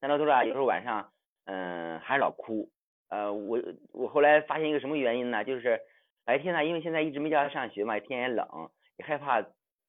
[0.00, 1.12] 三周多了，有时候晚上，
[1.44, 2.68] 嗯，还老哭，
[3.10, 3.62] 呃，我
[3.92, 5.44] 我后来发现一个什么原因呢？
[5.44, 5.80] 就是
[6.24, 8.44] 白天呢，因为现在一直没叫他上学嘛，天也冷，
[8.96, 9.40] 也害怕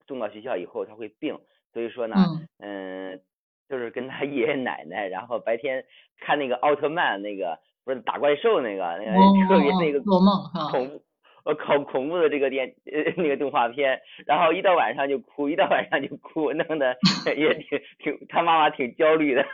[0.08, 1.40] 送到学校以后他会病，
[1.74, 2.16] 所以说呢，
[2.60, 3.22] 嗯，
[3.70, 5.86] 就是跟他 爷爷奶奶，然后白天
[6.20, 7.60] 看那个奥特曼那个。
[7.86, 11.04] 不是打怪兽那个，那个特别那个做梦恐怖
[11.44, 16.98] 呃恐恐怖的这个电呃那个动画片，然后一到晚上就哭，一到晚上就哭，弄得
[17.38, 19.46] 也挺挺他妈妈挺焦虑的。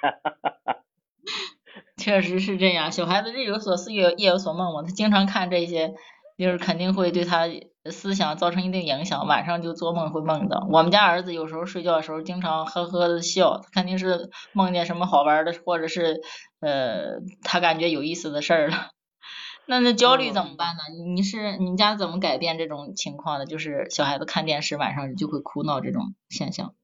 [2.00, 5.94] 确实是这样，小孩子日有所思夜夜有所梦嘛，他经常看这些，
[6.38, 7.48] 就是肯定会对他
[7.90, 10.68] 思想造成一定影响，晚上就做梦会梦到。
[10.72, 16.22] 我们家儿子有时候睡觉的时候经常呵呵的笑，他肯定是梦见什么好玩的，或者是。
[16.64, 18.92] 呃，他感觉有意思的事儿了，
[19.66, 20.84] 那那焦虑怎么办呢？
[21.16, 23.48] 你是你们家怎么改变这种情况的？
[23.48, 26.76] 就是小孩子看电视晚上就会哭闹这种现象。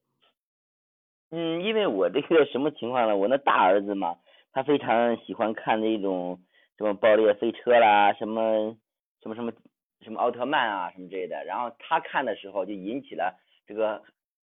[1.30, 3.16] 嗯，因为我这个什么情况呢？
[3.16, 4.16] 我那大儿子嘛，
[4.52, 6.39] 他非常喜欢看那种
[6.80, 8.76] 什么爆裂飞车啦，什么
[9.22, 9.51] 什么什么
[10.01, 11.43] 什么奥特曼啊什么之类的。
[11.45, 14.03] 然后他看的时候就引起了这个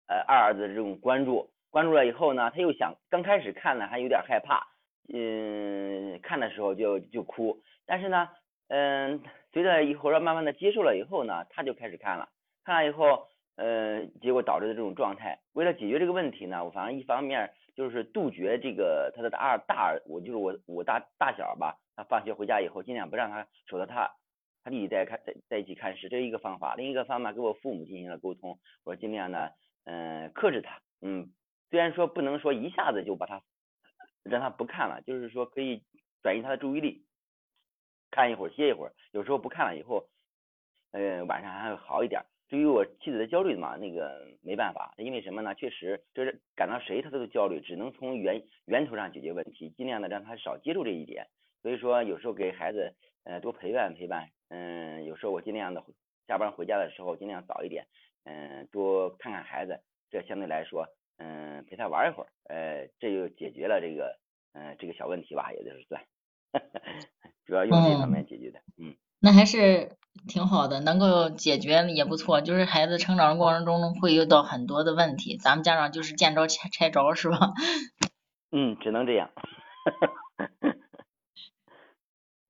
[0.07, 4.68] 呃二儿子的这种关注，关注了以后呢，他又想刚开始看呢还有点害怕。
[5.14, 8.30] 嗯，看的时候就就哭，但是呢，
[8.70, 12.30] 嗯，随着一会儿慢慢的接受了以后呢，他就开始看了，
[12.64, 15.39] 看了以后，嗯，结果导致的这种状态。
[15.51, 24.09] 为了解决这个问题呢，我反正一方面就是杜绝这个他的二大儿，我就是我我大大小吧，他放学回家以后尽量不让他守着他
[24.64, 26.76] 他弟弟在看在在一起看视，这一个方法。
[26.76, 29.49] 另一个方法跟我父母进行了沟通，我尽量呢，
[29.86, 31.32] 嗯，克制他，嗯，
[31.70, 33.41] 虽然说不能说一下子就把他。
[34.24, 35.82] 让他不看了，就是说可以
[36.22, 37.03] 转移他的注意力，
[38.12, 38.93] 看一会儿歇一会儿。
[39.14, 40.07] 有时候不看了以后，
[40.91, 42.22] 呃，晚上还会好一点。
[42.47, 45.55] 至于我妻子的焦虑嘛，那个没办法，因为什么呢？
[45.55, 51.26] 确实就是感到谁他都焦虑，只能从源源头上解决问题，尽量的让他少接触这一点。
[51.64, 52.93] 所以说有时候给孩子
[53.24, 55.82] 呃多陪伴陪伴，嗯，有时候我尽量的
[56.28, 57.88] 下班回家的时候尽量早一点，
[58.26, 59.80] 嗯，多看看孩子，
[60.12, 60.88] 这相对来说。
[61.24, 64.18] 嗯，陪他玩一会儿，呃，这就解决了这个，
[64.54, 66.02] 嗯，这个小问题吧，也就是算，
[67.45, 69.97] 主要用这方面解决的，嗯，那还是
[70.28, 72.41] 挺好的，能够解决也不错。
[72.41, 77.38] 就是孩子成长过程中会遇到很多的问题，咱们家长就是见招拆拆招，是吧？
[78.52, 79.30] 嗯，只能这样。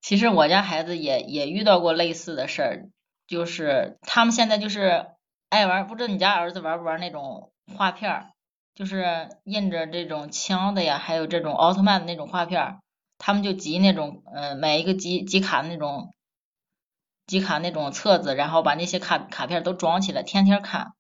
[0.02, 2.90] 其实我家孩子也也遇到过类似的事儿，
[3.28, 5.08] 就是他们现在就是
[5.50, 8.28] 爱玩，不知道你家儿子玩不玩那种画片儿。
[8.74, 12.80] 就是印着这种枪的呀，还有这种奥特曼的那种画片儿，
[13.18, 16.14] 他们就集那种，呃，买一个集集卡的那种
[17.28, 20.94] 集卡那种册子，然后把那些卡卡片都装起来，天天看。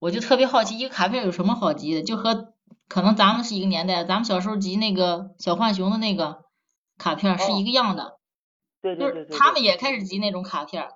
[0.00, 2.02] 我就特别好奇，一个卡片有什么好集的？
[2.02, 2.52] 就和
[2.88, 6.44] 可能咱们是一个年代，咱们小时候集那个小浣熊的那个
[6.98, 8.18] 卡片是一个样的。
[8.82, 9.36] 对对对对。
[9.38, 10.88] 他们也开始集那种卡片。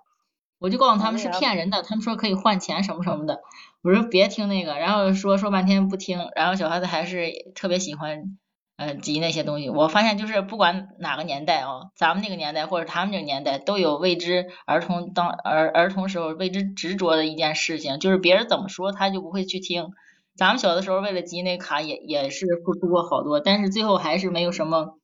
[0.58, 3.40] 我就告诉他们是骗人的，他们说可以换钱什么什么的，
[3.82, 8.38] 我说别听那个，然后说说半天不听，然后小孩子还是特别喜欢
[8.76, 9.68] 嗯集那些东西。
[9.70, 19.88] 我发现就是不管哪个年代啊，咱们那个年代或者他们那个年代，都有未知儿童当儿儿童时候为之执着的一件事情，就是别人怎么说他就不会去听。
[20.36, 24.96] 咱们小的时候为了集那卡也也是付出过好多，但是最后还是没有什么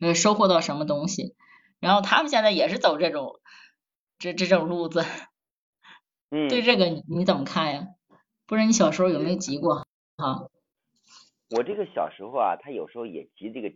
[0.00, 1.34] 呃收获到什么东西。
[1.80, 3.40] 然后他们现在也是走这种。
[4.18, 5.04] 这这种路子，
[6.30, 7.88] 嗯，对这个你你怎么看呀？
[8.46, 9.86] 不是你小时候有没有集过
[10.16, 10.48] 啊？
[11.50, 13.70] 我这个小时候啊，他有时候也集这个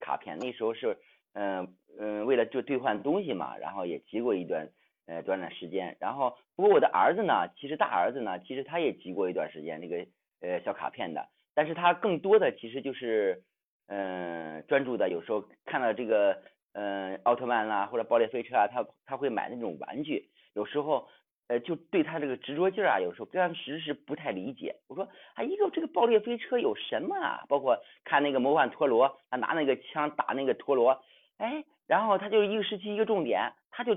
[0.00, 0.96] 卡片，那时候是
[1.34, 4.70] 嗯嗯为了就兑换东西嘛，然后也集过一段
[5.04, 5.98] 呃短短时间。
[6.00, 10.06] 然后不过我的儿子呢，其实大儿子呢，其实他也集过一段时间那个
[10.40, 13.44] 呃小卡片的，但是他更多的其实就是
[13.92, 16.42] 嗯专注的，有时候看到这个。
[16.74, 21.06] 嗯，奥特曼啦，或者爆裂飞车啊，他他会买那种玩具，有时候
[21.48, 24.74] 呃就对他这个执着劲儿啊，有时候当时是不太理解。
[24.88, 27.44] 我说啊，一个这个爆裂飞车有什么啊？
[27.46, 30.98] 包括看那个魔幻陀螺，他拿那个枪打那个陀螺，
[31.36, 33.94] 哎，然后他就一个时期一个重点，他就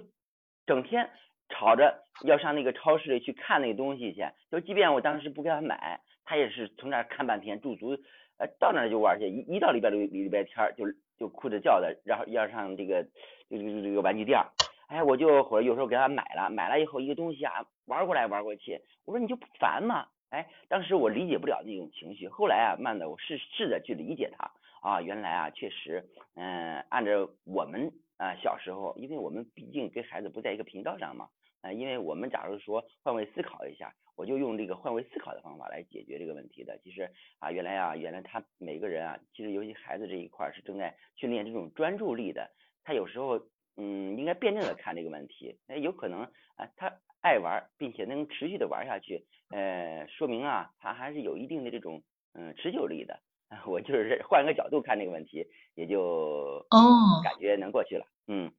[0.66, 1.10] 整天
[1.48, 7.98] 吵着要上那个超市里去看那个东西去，就即便我当时不给他买，他也是从那儿看半天驻足，
[8.38, 10.86] 哎，到那儿就玩去，一一到礼拜六礼拜天就
[11.18, 13.04] 就哭着叫的，然后要上这个
[13.50, 14.40] 这个这个玩具店，
[14.88, 20.08] 哎，我就或者有时候给他买了，买了以后一个东西啊玩过来玩过去，我说你就不烦吗？
[20.32, 26.04] 哎，当时我理解不了那种情绪，后来啊，慢的我试试着去理解他啊，原来啊，确实，
[26.36, 31.30] 嗯，按照我们啊小时候，因为我们毕竟跟孩子不在一个频道上嘛，
[31.66, 36.78] 啊，因为我们假如说换位思考一下，我就用这个换位思考的方法来解决这个问题的。
[36.84, 37.10] 其实
[37.40, 42.52] 啊，原来啊，原来他每个人啊，其实尤其孩子这一块是正在训练这种专注力的，
[42.84, 43.40] 他有时候
[43.78, 46.22] 嗯，应该辩证的看这个问题，那有可能
[46.56, 46.94] 啊，他。
[47.26, 52.04] 爱玩，并且能持续的玩下去，呃，说明啊，他还是有一定的这种
[52.36, 53.20] 嗯持久力的。
[53.66, 55.44] 我就是换个角度看这个问题，
[55.74, 58.06] 也就哦，感觉能过去了。
[58.28, 58.52] 嗯，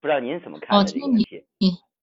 [0.00, 1.44] 不知道您怎么看这个问题？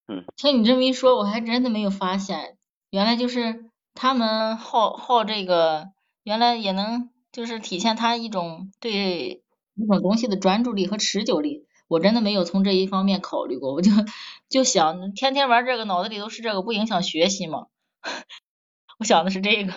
[0.08, 2.58] 嗯，听你这么一说，我还真的没有发现，
[2.90, 5.90] 原来就是他们好好这个，
[6.24, 9.44] 原来也能就是体现他一种对
[9.76, 11.66] 一种东西的专注力和持久力。
[11.88, 13.92] 我真的没有从这一方面考虑过，我就
[14.50, 17.68] 就想天天玩这个，脑子里都是这个，不影响学习吗？
[19.00, 19.74] 我想的是这个。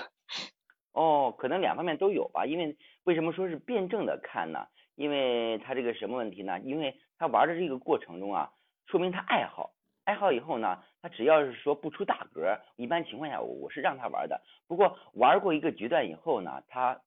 [0.92, 4.60] 哦，可能两方面都有吧，因为为什么说是辩证的看呢？
[4.94, 6.60] 因为他这个什么问题呢？
[6.60, 8.50] 因为他玩的这个过程中啊，
[8.86, 9.73] 说明他爱好，
[10.04, 14.40] 爱好以后呢，他只要是说不出大格，一般情况下我是让他玩的。
[14.66, 17.00] 不过玩过一个阶段以后呢，他。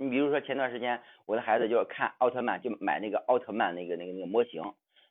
[0.00, 4.62] 你比如说前段时间我的孩子就要看奥特曼，就买那个奥特曼那个那个那个模型，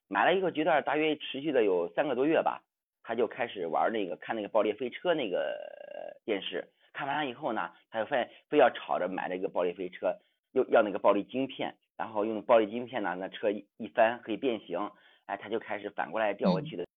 [0.07, 2.63] 买了一个阶段，大约持续了有三个多月吧，
[3.03, 10.15] 他就开始玩那个看那个爆裂飞车那个电视，看完了以后呢，他就非非要吵着买那个爆裂飞车，
[10.53, 14.89] 又要那个暴力晶片，然后用暴力晶片呢，那车一翻可以变形，
[15.25, 16.88] 哎，他就开始反过来调过去的，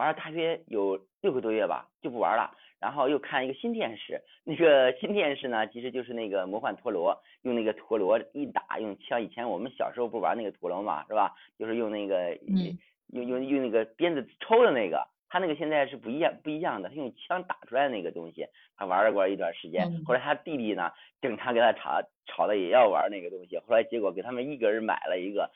[0.00, 2.56] 玩了大约有六个多月吧，就不玩了。
[2.80, 11.34] 然后又看一个新电视，那个新电视呢，其实就是那个魔幻陀螺，用那个陀螺一打，用枪以前我们小时候不玩那个陀螺嘛，是吧？
[11.58, 12.34] 就是用那个
[13.08, 18.46] 用用用那个鞭子抽的那个，他那个现在是不一样不一样的，他用枪打出来的那个东西，
[18.78, 20.90] 他玩了过一段时间，后来他弟弟呢，
[21.20, 25.50] 经常跟他吵吵的也要玩那个东西，后来结果给他们一个人买了一个，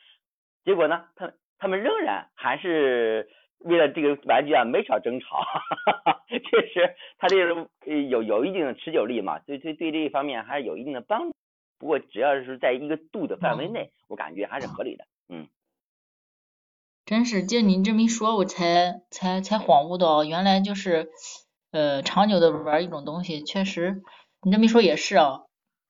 [0.63, 3.27] 结果呢，他他们仍然还是。
[3.59, 5.43] 为了这个玩具啊，没少争吵，
[6.27, 7.67] 确实，它这个
[8.09, 11.29] 有有一定的持久力嘛，对对对这一方面还是有一定的帮。
[11.29, 11.35] 助。
[11.77, 15.05] 不过只要是在一个度的范围内，我感觉还是合理的。
[15.27, 15.49] 嗯，
[17.05, 21.09] 真是，就你这么一说，我才才才恍悟到，原来就是
[21.71, 24.01] 呃长久的玩一种东西，确实，
[24.41, 25.41] 你这么一说也是啊，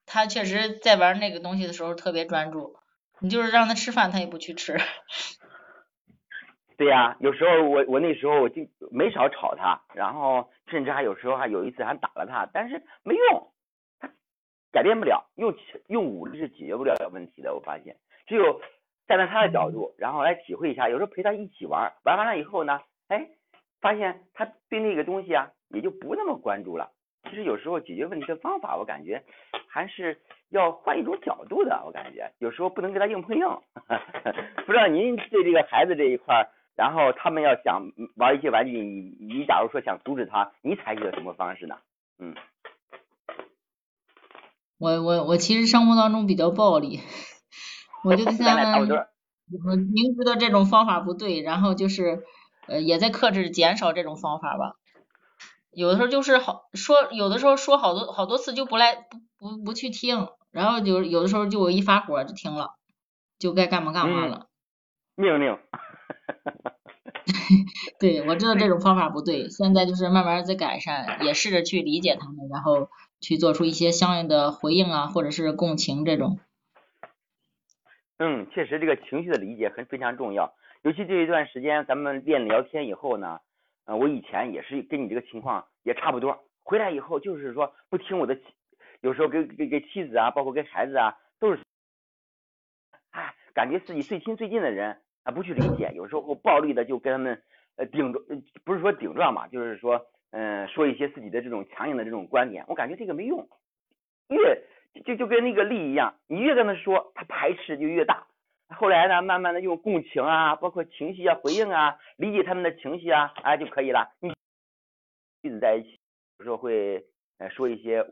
[0.07, 2.75] 他确实在玩那个东西的时候特别专注，
[3.19, 4.79] 你就是让他吃饭，他也不去吃。
[6.77, 8.61] 对呀，有时候我我那时候我就
[8.91, 13.47] 没少吵他，然后甚至还有时候还有一次还打了他，但是没用，
[13.99, 14.09] 他
[14.73, 15.55] 改变不了，用
[15.87, 17.55] 用武力是解决不了问题的。
[17.55, 17.95] 我发现，
[18.27, 18.59] 只有
[19.07, 23.29] 站在他的角度，然后来体会一下，有时候陪他一起玩，玩完了以后呢，哎，
[23.79, 26.91] 发现他对那个东西啊也就不那么关注了。
[27.29, 29.23] 其实有时候解决问题的方法，我感觉
[29.69, 30.19] 还是
[30.49, 31.81] 要换一种角度的。
[31.85, 33.47] 我感觉有时候不能跟他硬碰硬。
[34.67, 36.45] 不知道您对这个孩子这一块。
[36.75, 41.77] 然后他们要想玩一些玩具，你你假如说想阻止他，你采取了什么方式呢？
[42.19, 42.35] 嗯，
[44.77, 46.99] 我我我其实生活当中比较暴力，
[48.03, 48.89] 我就跟他们，
[49.65, 52.23] 我明知道这种方法不对，然后就是
[52.67, 54.75] 呃也在克制减少这种方法吧。
[55.71, 62.75] 有的时候就是好说，有的时候说好多好多次就不来不不不去听，然后就有的时候就我一发火就听了，
[63.39, 64.47] 就该干嘛干嘛了。
[65.15, 65.57] 命令。
[67.99, 72.89] 对，我知道这种方法不对，现在就是慢慢在改善，也试着去理解他们，然后
[73.19, 76.39] 去做出一些相应的回应啊，或者是共情这种。
[78.17, 80.53] 嗯，确实这个情绪的理解很非常重要，
[80.83, 83.39] 尤其这一段时间咱们练聊天以后呢，
[83.85, 88.37] 呃，我以前也是跟你这个情况也差不多，回来以后就是说不听我的，
[89.01, 91.59] 有时候给给给妻子啊，包括给孩子啊，都是，
[93.11, 95.01] 哎，感觉自己最亲最近的人。
[95.25, 97.41] 啊，不去理解，有时候暴力的就跟他们
[97.75, 98.23] 呃顶撞，
[98.63, 103.49] 不是说顶撞嘛，就是说嗯说一些自己的这种强硬的这种观点，我感觉这个没用，
[104.29, 104.61] 越
[105.03, 108.27] 就就跟那个力一样，你越跟他说，他排斥就越大。
[108.69, 114.15] 后来呢，慢慢的用共情啊，包括情绪啊回应啊，理解他们的情绪啊，啊就可以了。
[114.19, 114.33] 你
[115.41, 115.99] 妻子在一起，
[116.39, 117.03] 有时候会
[117.39, 118.05] 呃说一些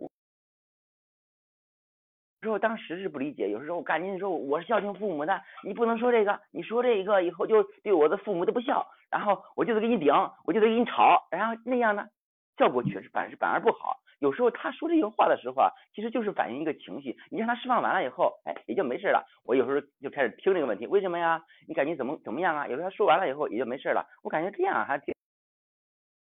[2.44, 10.14] 时候当时是不理解，有时候赶紧说我是孝敬父母的，你不能说这个，你说这一个以后就对我的父母都不孝，然后我就得给你顶，
[10.46, 12.06] 我就得给你吵，然后那样呢，
[12.58, 13.98] 效果确实反是反而不好。
[14.20, 19.26] 有时候他说这些话的时候啊，其实就是反映一个情绪，你让他释放完了以后，哎，也就没事了。
[19.44, 21.44] 我有时候就开始听这个问题，为什么呀？
[21.68, 22.68] 你感觉怎么怎么样啊？
[22.68, 24.06] 有时候他说完了以后也就没事了。
[24.24, 25.14] 我感觉这样还挺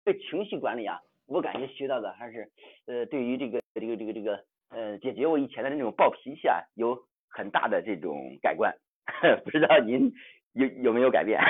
[0.05, 2.49] 对情绪管理啊，我感觉学到的还是
[2.87, 4.45] 呃，对于这个这个这个这个。
[4.69, 6.97] 呃，解决我以前的那种暴脾气啊，有
[7.27, 8.75] 很大的这种改观，
[9.43, 10.13] 不知道您
[10.53, 11.39] 有有没有改变？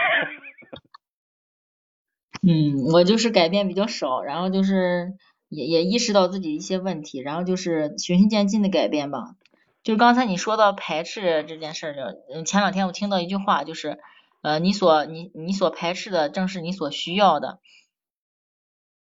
[2.41, 5.13] 嗯，我就是改变比较少，然后就是
[5.49, 9.35] 也也意识到自己一些问题，然后就是循序渐进的改变吧。
[9.83, 13.99] 就刚才你说到排斥这件事儿，嗯，前两天我听到一句话，就是
[14.41, 17.59] 呃，你所你你所排斥的正是你所需要的。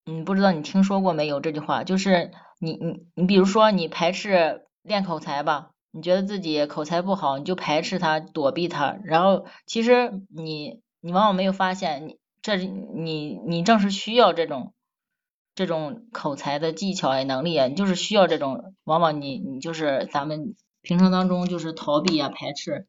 [0.05, 1.83] 嗯，不知道你听说过没有这句话？
[1.83, 2.31] 就是。
[2.59, 14.73] 你你你比如说你排斥练口才吧，你觉得自己口才不好，你就排斥他，躲避他，然后其实你你往往没有发现，你这你你正是需要这种
[15.53, 22.87] 这种口才的技巧呀能力啊，你就是需要这种，往往你你就是咱们平常当中就是逃避啊排斥，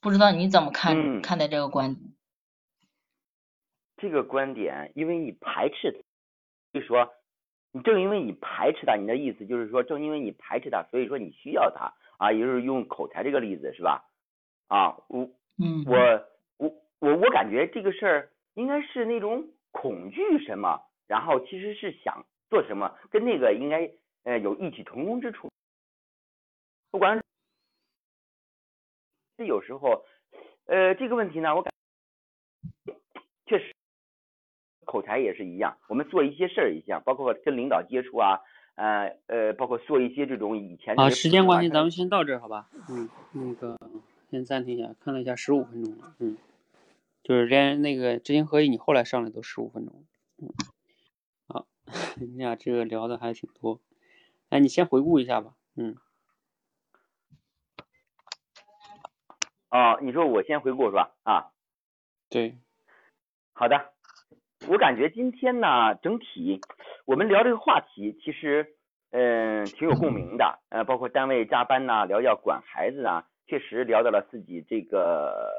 [0.00, 2.12] 不知道你怎么看看待这个观点？
[3.96, 6.04] 这个观点，因为你排斥，
[6.72, 7.08] 就说。
[7.76, 14.02] 你正因为你排斥他，你的意思就是说，正因为你排斥他，所以说你需要他啊，也就是用口才这个例子是吧？
[14.68, 15.94] 啊，我，嗯，我，
[16.56, 23.90] 我，我，我感觉这个事儿应该是那种恐惧什么，然后其实是想做什么，跟那个应该
[24.24, 25.50] 呃有异曲同工之处。
[26.90, 27.20] 不管
[29.36, 30.02] 是有时候，
[30.64, 31.70] 呃，这个问题呢，我感
[33.44, 33.75] 确实。
[34.86, 38.40] 口才也是一样，我们做一些事儿一样，包括跟领导接触啊，
[38.76, 40.98] 呃呃，包括做一些这种以前。
[40.98, 42.70] 啊，时间关系，咱们先到这儿好吧？
[42.88, 43.76] 嗯，那个
[44.30, 46.38] 先暂停一下，看了一下十五分钟了，嗯，
[47.22, 50.04] 就是连那个知行合一，你后来上来都十五分钟，
[50.38, 50.48] 嗯，
[51.48, 51.66] 好，
[52.16, 53.80] 你俩这个聊的还挺多，
[54.48, 55.96] 哎，你先回顾一下吧，嗯。
[59.68, 61.14] 哦，你说我先回顾是吧？
[61.24, 61.50] 啊，
[62.30, 62.56] 对，
[63.52, 63.92] 好的。
[64.62, 66.60] 我感觉今天呢，整体
[67.04, 68.74] 我们聊这个话题，其实
[69.10, 75.52] 嗯挺有共鸣的，呃，包括单位加班呐，聊要管孩子啊，确实聊到了自己这个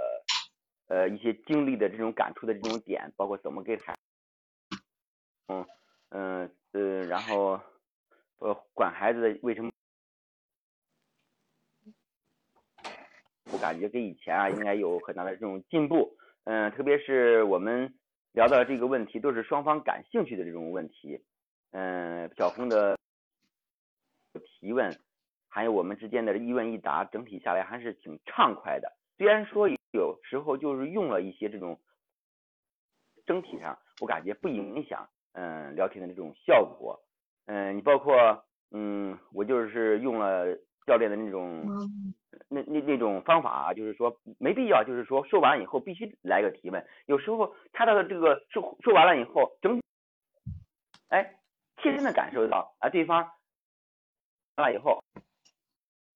[0.87, 3.95] 呃一些经历的这种感触的这种点，包括怎么给孩，
[5.47, 5.65] 嗯
[6.09, 7.59] 嗯呃，然后
[8.39, 9.71] 呃管孩子的为什么，
[13.53, 17.93] 我感觉跟以前啊应该有很大的这种进步，嗯，特别是我们。
[18.37, 21.19] 聊到这个问题，都是双方感兴趣的这种问题。
[21.71, 22.95] 嗯，小峰的
[24.59, 24.95] 提问，
[25.49, 28.95] 还有我们之间的一问一答，整体下来还是挺畅快的。
[29.17, 31.79] 虽然说有时候就是用了一些这种，
[33.25, 37.01] 整体上我感觉不影响嗯聊天的这种效果。
[37.47, 40.45] 嗯，你包括嗯，我就是用了
[40.87, 41.63] 教练的那种。
[42.49, 46.87] 那那那种方法啊，就是说没必要，就是说说完以后必须来个提问。
[47.05, 49.81] 有时候他的这个说说完了以后，整
[51.09, 51.39] 哎
[51.81, 53.29] 切身的感受到啊，对方
[54.55, 55.03] 完了以后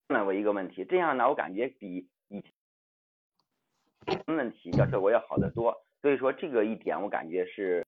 [0.08, 5.84] 问了我一个问题，这样呢，我感觉比以前问题要效果要好得多。
[6.00, 7.86] 所以说这个一点，我感觉是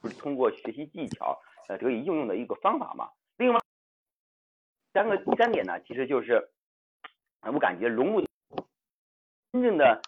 [0.00, 3.10] 不是通过学习技巧呃得以应用的一个方法嘛？
[4.92, 6.48] 三个第三点呢，其实就是
[7.42, 8.26] 我感觉融入
[9.52, 10.00] 真正的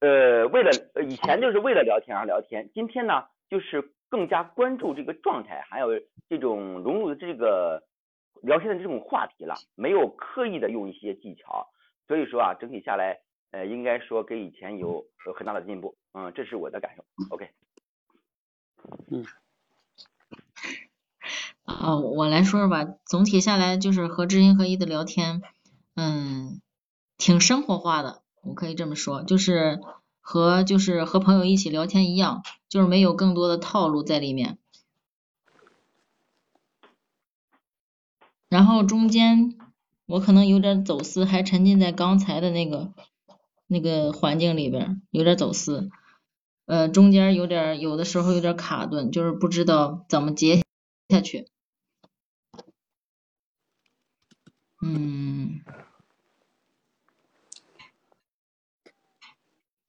[0.00, 0.70] 呃，为了
[1.06, 5.88] 以前就是为了聊天而聊天，今天呢就是更加关注这个状态，还有
[6.28, 7.82] 这种融入的这个
[8.42, 11.68] 聊天的这种话题了，没有刻意的用一些技巧，
[12.06, 17.48] 所以说啊，整体下来呃，应该说跟以前有有很大的进步，嗯，这是我的感受，OK，
[19.10, 19.24] 嗯。
[21.64, 22.86] 啊，我来说说吧。
[23.06, 25.42] 总体下来就是和知行合一的聊天，
[25.96, 26.60] 嗯，
[27.16, 29.80] 挺生活化的，我可以这么说，就是
[30.20, 34.58] 和就是和朋友一起聊天一样，就是没有更多的套路在里面。
[38.48, 39.56] 然后中间
[40.06, 42.92] 我可能有点走私，还沉浸在刚才的那个
[43.66, 45.88] 那个环境里边，有点走私。
[46.66, 50.62] 呃，中间有点有的时候有点卡顿，就是不知道怎么接
[51.08, 51.48] 下去。
[54.86, 55.60] 嗯，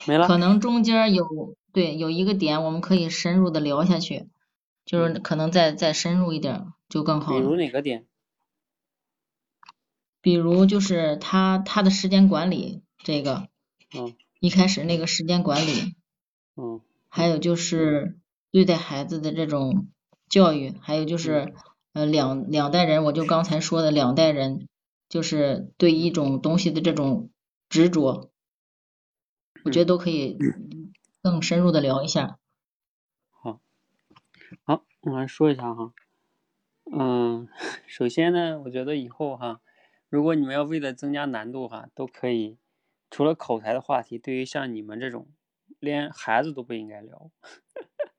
[0.07, 0.25] 没了。
[0.25, 4.29] 可能中间有对有一个点，我们可以深入的聊下去，
[4.85, 7.33] 就是可能再再深入一点就更好。
[7.33, 8.05] 比如哪个点？
[10.21, 13.49] 比如就是他他的时间管理这个，
[13.93, 15.95] 嗯，一开始那个时间管理，
[16.55, 16.79] 嗯，
[17.09, 18.17] 还有就是
[18.49, 19.87] 对待孩子的这种
[20.29, 21.53] 教育，还有就是
[21.91, 24.67] 呃两两代人，我就刚才说的两代人，
[25.15, 27.29] 就是对一种东西的这种
[27.69, 28.33] 执着，
[29.63, 30.37] 我觉得都可以
[31.23, 32.37] 更深入的聊一下。
[33.29, 33.61] 好，
[34.65, 35.93] 好，我来说一下哈。
[36.91, 37.47] 嗯，
[37.87, 39.61] 首先呢，我觉得以后哈，
[40.09, 42.57] 如果你们要为了增加难度哈，都可以
[43.09, 45.29] 除了口才的话题，对于像你们这种
[45.79, 47.31] 连孩子都不应该聊，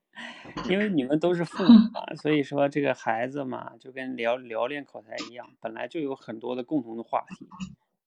[0.69, 7.47] 因为你们都是父母 嘛，所以说这个孩子嘛，就跟聊聊练口才一样，本来就有很多的共同的话题，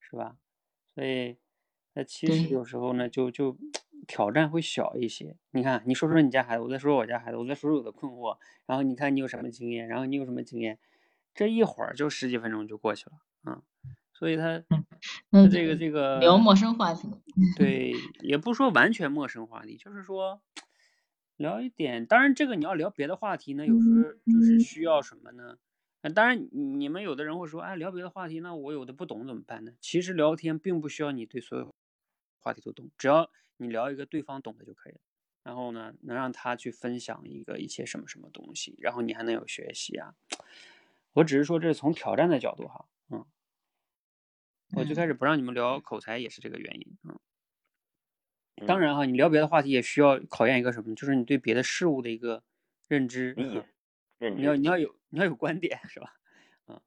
[0.01, 0.37] 是吧？
[0.95, 1.37] 所以
[1.95, 3.57] 那其实有时候呢，就就。
[4.09, 5.37] 挑战会小一些。
[5.53, 8.37] 你看，你说说你家孩子，我再说说我家孩子，我再说说我的困惑。
[8.67, 10.81] 然后你看你有什么经验，然后你有什么经验，
[11.33, 13.13] 这一会儿就十几分钟就过去了，
[13.45, 13.63] 嗯。
[14.13, 14.65] 所以他，
[15.31, 17.09] 他这个这个聊陌生话题，
[17.57, 20.41] 对，也不说完全陌生话题，就是说
[21.41, 22.07] 聊一点。
[22.07, 25.57] 当然，这个你要聊别的话题呢，有时候就是需要什么呢？
[26.15, 29.73] 当然，你们有的人会说，哎，聊别的话题，那我有的不懂怎么办呢？
[29.81, 31.75] 其实聊天并不需要你对所有
[32.39, 33.31] 话题都懂，只要。
[33.63, 35.01] 你聊一个对方懂的就可以了，
[35.43, 40.15] 然后呢，能让他去分享一个一些什么什么东西，然后你还能有学习啊。
[41.13, 43.27] 我只是说这是从挑战的角度哈，嗯，
[44.75, 47.21] 我最开始不让你们聊口才也是这个原因，嗯。
[48.67, 52.43] 当然哈，你聊别的话题也需要考验一个什么，就是你对别的事物的一个
[52.89, 56.15] 认知，你要你要有你要有观点是吧？
[56.69, 56.81] 嗯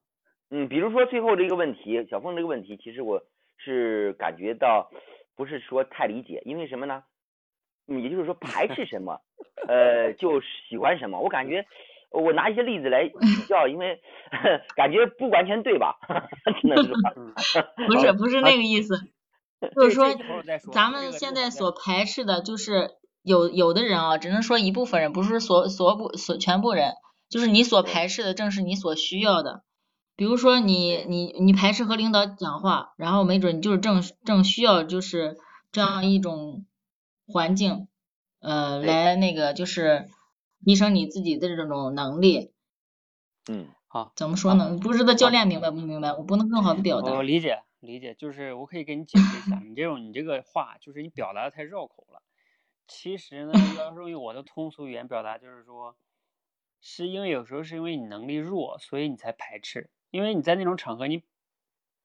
[0.50, 3.24] 嗯，比如说最后这个问题，小凤这个问题，其实我
[3.58, 4.90] 是感觉到。
[5.36, 7.04] 不是说太理解，因为什么呢？
[7.88, 9.20] 也就是说排斥什么，
[9.68, 11.20] 呃，就喜欢什么。
[11.20, 11.66] 我感觉
[12.12, 14.00] 我拿一些例子来比较，因为
[14.76, 15.98] 感觉不完全对吧？
[16.62, 16.94] 只能说
[17.88, 18.94] 不是不是那个意思，
[19.76, 20.08] 就是说
[20.72, 22.92] 咱们现在所排斥的，就是
[23.22, 26.94] 有有的人啊，只能说一部分人，不是所所不所全部人，
[27.30, 29.64] 就是你所排斥的，正是你所需要的。
[30.16, 35.38] 比如说你你你排斥和领导讲话，然后没准你就是正正需要就是
[35.72, 36.66] 这样一种
[37.26, 37.88] 环境，
[38.40, 40.08] 呃，来那个就是
[40.64, 42.52] 提升你自己的这种能力。
[43.50, 44.78] 嗯，好，怎么说呢？
[44.80, 46.14] 不知道教练明白不明白？
[46.14, 47.12] 我不能更好的表达。
[47.14, 52.22] 我理解理解，就是我可以给你解释一下，你这种你这个话就是你表达的太绕口了。
[52.88, 55.98] 其实呢，要 是用我的通俗语言表达，就是说，
[56.82, 59.90] 是因为有时候是因为你能力弱，所以你才排斥。
[60.12, 61.24] 因为你在那种场合，你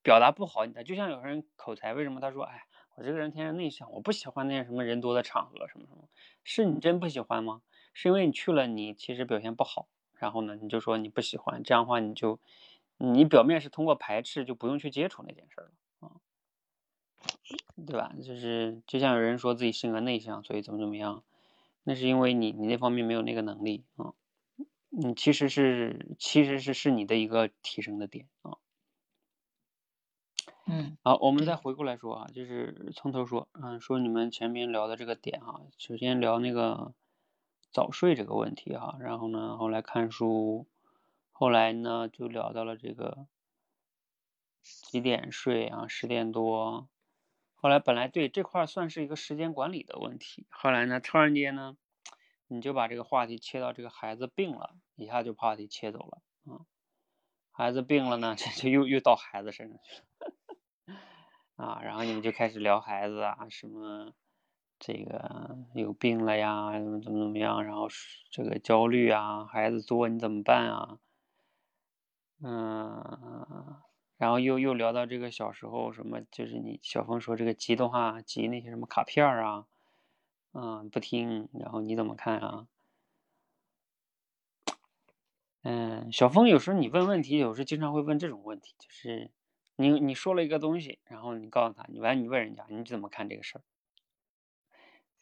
[0.02, 2.62] 表达不好，你的就像有些人口才，为什么他说，哎，
[2.96, 6.08] 我这个人天生内向，我不喜欢那些什么人多的场合，什么什么，
[6.44, 7.62] 是你真不喜欢吗？
[7.92, 12.40] 是因为你去了，你其实表现不好，然后呢，你就说你不喜欢，这样的话你就，
[12.98, 16.20] 你表面是通过排斥，就不用去接触那件事了，啊，
[17.86, 18.12] 对吧？
[18.22, 21.24] 就是就像有人说自己性格内向，所以怎么怎么样，
[21.84, 24.12] 那是因为你你那方面没有那个能力啊。
[24.90, 28.56] 嗯，其实是，其实是是你的一个提升的点啊。
[30.66, 36.94] 嗯，好，我们再回过来说啊，就是从头说，嗯，说你们前面聊的这个点哈，首先聊那个
[37.70, 40.66] 早睡这个问题哈，然后呢，后来看书，
[41.38, 43.28] 后来呢就聊到了这个
[44.60, 46.88] 几点睡啊，十点多，
[47.54, 51.76] 后来本来对这块算是一个时间管理的问题，后来呢，突然间呢。
[52.50, 56.64] 你就把这个话题切到这个孩子病了，一下就话题切走了啊。
[57.52, 60.96] 孩子病了呢， 这就又又到孩子身上去了
[61.64, 61.80] 啊。
[61.82, 64.14] 然后你们就开始聊孩子啊，什么
[64.78, 67.86] 这个有病了呀，怎么怎么怎么样，然后
[68.30, 70.98] 这个焦虑啊，孩子作你怎么办啊？
[72.42, 73.76] 嗯，
[74.16, 79.66] 然后又又聊到这个小时候什么，就是你小峰说这个集的话，集那些什么卡片啊。
[80.52, 82.68] 嗯，不听，然后你怎么看啊？
[85.62, 89.30] 嗯，小峰有时候你问问题，有时候经常会问这种问题，就是
[89.76, 93.62] 你你说了一个东西，然后你告诉他，你完你问人家你怎么看这个事儿？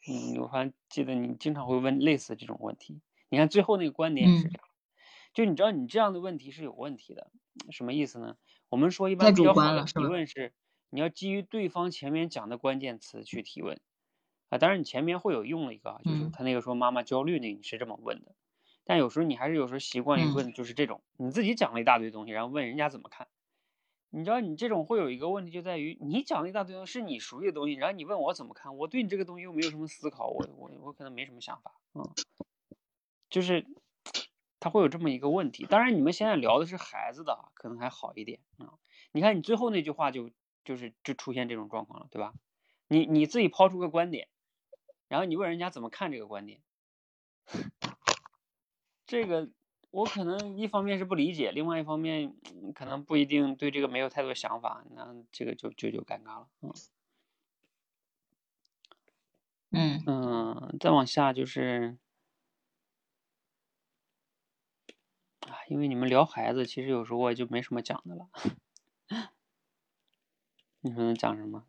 [0.07, 3.01] 嗯，我还记得你经常会问类似这种问题。
[3.29, 4.66] 你看最后那个观点是这样，
[5.33, 7.31] 就你知道你这样的问题是有问题的，
[7.71, 8.37] 什么意思呢？
[8.69, 10.53] 我们说一般比较好的提问是，
[10.89, 13.79] 你要基于对方前面讲的关键词去提问。
[14.49, 18.33] 啊，当然你前面会有用了一个，就是他那个说妈妈焦虑那个，你是这么问的，
[18.85, 23.27] 但有时候你还是有时候习惯于问，就是这种你自己讲了一大堆东西，然后问人家怎么看。
[24.09, 32.01] 你知道你这种会有一个问题，就在于你讲了一大堆东西是你熟悉的东西，然后你问我怎么看，我对你这个东西又没有什么思考，我我我可能没什么想法，嗯，
[33.29, 33.65] 就是
[34.67, 35.65] 他会有这么一个问题。
[35.65, 38.73] 当然你们现在聊的是孩子的，可能还好一点啊，
[39.13, 40.29] 你看你最后那句话就
[40.65, 42.33] 就是就出现这种状况了，对吧？
[42.89, 44.27] 你你自己抛出个观点，
[45.07, 46.59] 然后你问人家怎么看这个观点，
[49.05, 49.49] 这个
[49.89, 52.35] 我可能一方面是不理解，另外一方面
[52.75, 56.73] 可能不一定对这个没有太多想法，那这个就就就尴尬了，嗯。
[59.69, 61.97] 嗯嗯，再往下就是
[65.36, 68.29] 啊，啊因为你们聊孩子，其实有时候我就没什么讲的了。
[70.81, 71.65] 你说能讲什么？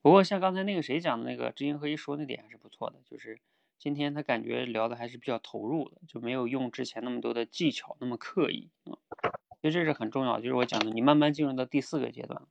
[0.00, 3.40] 不过像刚才那个谁讲的那个知行合一说那点还是不错的，就是
[3.78, 8.98] 今天他感觉聊的还是比较投入的，就没有用之前那么多的技巧那么刻意啊。
[9.60, 12.46] 其实这是很重要，就是我讲的，你慢慢进入到第四个阶段，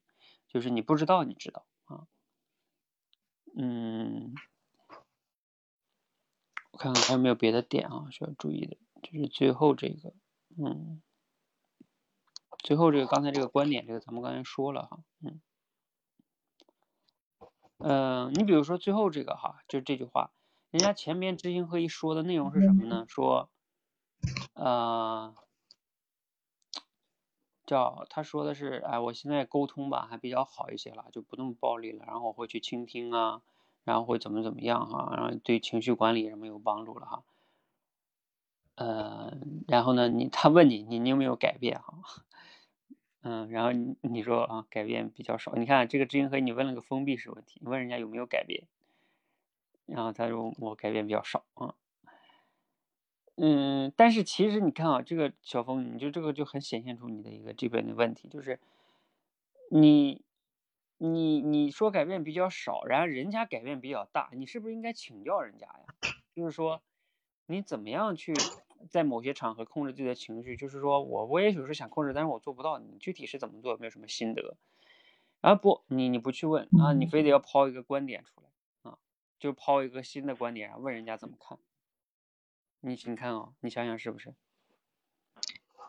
[0.48, 2.08] 就是你不知道你知道啊，
[3.56, 4.34] 嗯。
[6.72, 10.14] 我看看还有没有别的点啊需要注意的，就是最后这个，
[10.58, 11.02] 嗯，
[12.60, 15.41] 最后这个刚才这个观点，这个咱们刚才说了哈，嗯，
[17.78, 20.32] 呃，你比如说最后这个哈，就这句话，
[20.70, 23.06] 人家前面知行合一说的内容是什么呢？
[23.08, 23.49] 说，
[24.54, 25.36] 呃，
[27.66, 33.41] 叫他说的是，哎，我现在沟通吧还比较好一些了，就不那么暴力了，然后我会去倾听啊。
[33.84, 37.24] 然后会怎么怎么样哈，然后对情绪管理什么有帮助了哈，
[38.76, 41.94] 呃，然后呢，你他问你，你你有没有改变哈？
[43.22, 45.54] 嗯，然后你你说啊，改变比较少。
[45.56, 48.64] 你看这个知音和，你问了个封闭式问题，你问人家有没有改变，
[49.86, 51.76] 然后他说我改变比较少啊。
[53.36, 58.60] 嗯，但是其实你看啊，这个小峰，你就这个就很显现出你的一个这边的问题，就是
[59.70, 60.24] 你。
[61.04, 66.14] 你你说改变比较少，然后人家改变比较大，你是不是应该请教人家呀？
[66.36, 66.84] 就是说，
[67.48, 68.36] 你怎么样去
[68.90, 70.56] 在某些场合控制自己的情绪？
[70.58, 72.80] 就是说我我也有时想控制，但是我做不到。
[72.80, 73.72] 你具体是怎么做？
[73.72, 74.58] 有没有什么心得？
[75.42, 78.98] 啊不，你你不去问啊，你非得要抛一个观点出来啊，
[79.40, 81.58] 就抛一个新的观点，问人家怎么看？
[82.80, 84.34] 你你看啊，你想想是不是？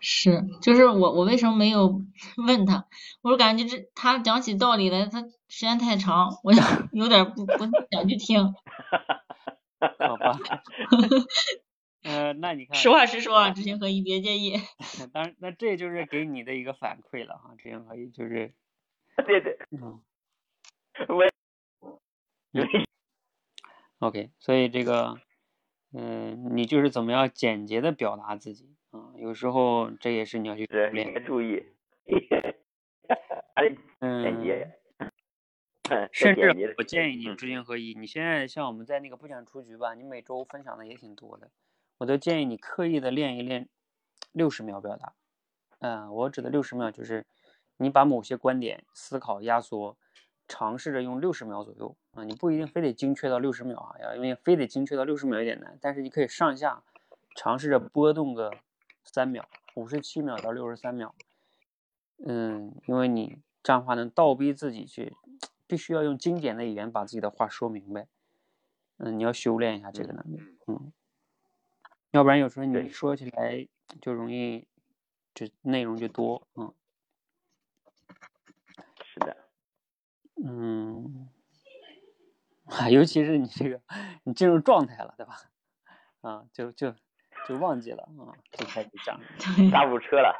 [0.01, 2.03] 是，就是我，我为什么没有
[2.47, 2.87] 问他？
[3.21, 6.53] 我说感觉这他讲起道理来，他时间太长，我
[6.93, 7.59] 有点不不
[7.91, 8.55] 想去听。
[9.99, 10.39] 好吧。
[12.03, 12.77] 呃，那你看。
[12.77, 14.55] 实话实说啊，知行合一，别介意。
[15.13, 18.53] 当然，那这就是给你的一个反馈了哈，知行合一就是。
[19.27, 19.57] 对对。
[19.71, 20.03] 嗯。
[21.09, 21.25] 我。
[24.01, 25.21] OK，所以这个，
[25.93, 28.75] 嗯，你就是怎么样简洁的表达自己。
[28.91, 31.25] 啊，有时候这也是你要去练。
[31.25, 31.65] 注意。
[34.01, 34.23] 嗯。
[36.13, 37.95] 甚至我建议你知行合一。
[37.95, 41.51] 你现在像我们在那个不想出局吧，你每周分享的也挺多的，
[42.03, 43.69] 我都建议你刻意的练一练
[44.33, 45.13] 六十秒表达。
[45.79, 47.27] 嗯，我指的六十秒就是
[47.79, 49.97] 你把某些观点思考压缩，
[50.47, 56.83] 尝试着用六十秒左右啊，你不一定非得精确到六十秒啊，要因为非得精确到六十秒有点难，但是你可以上下
[57.35, 58.53] 尝试着波动个。
[59.05, 61.13] 三秒，五十七秒到六十三秒，
[62.25, 65.13] 嗯，因为你这样的话能倒逼自己去，
[65.67, 68.07] 必须要用经典的语言把自己的话说明白，
[68.99, 70.93] 嗯，你要修炼一下这个能力，嗯，
[72.13, 73.67] 要不然有时候你说起来
[74.01, 74.67] 就容易，
[75.35, 76.73] 就内容就多，嗯，
[79.05, 79.37] 是的，
[80.45, 81.29] 嗯，
[82.67, 83.81] 啊， 尤其是你这个
[84.25, 85.37] 你进入状态了，对吧？
[86.23, 86.95] 啊，就就。
[87.49, 89.21] 就忘记了啊，就开始讲，
[89.73, 90.33] 刹不住车了，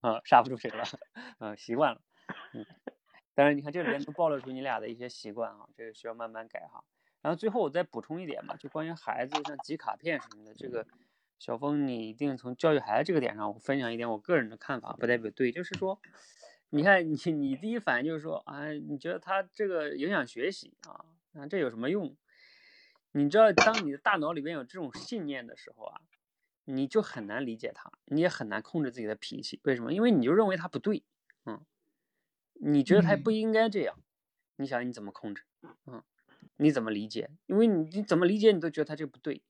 [0.00, 0.82] 啊，刹不住车了，
[1.38, 2.00] 嗯，习惯了，
[2.52, 2.66] 嗯，
[3.32, 6.82] 但是你看这里面都暴露出你俩的一些习惯啊，这个需要慢慢改哈。
[7.26, 10.86] 然后最后我再补充一点吧，就关于孩子像集卡片什么的，这个
[11.40, 16.00] 小峰你一定从教育孩子这个点上，我分享一点我个人的看法，不代表对，就是说，
[16.70, 22.16] 你看你你第一反应就是说啊，你觉得他这个影响学习啊，那这有什么用？
[23.10, 26.00] 你知道，当你的大脑里面有这种信念的时候啊，
[26.66, 29.58] 你就很难理解他，你也很难控制自己的脾气。
[29.64, 29.92] 为什么？
[29.92, 31.02] 因为你就认为他不对，
[31.44, 31.60] 嗯，
[32.60, 33.98] 你觉得他不应该这样。
[34.58, 35.42] 你想你怎么控制？
[35.86, 36.04] 嗯，
[36.56, 37.30] 你怎么理解？
[37.46, 39.42] 因为你你怎么理解，你都觉得他这不对，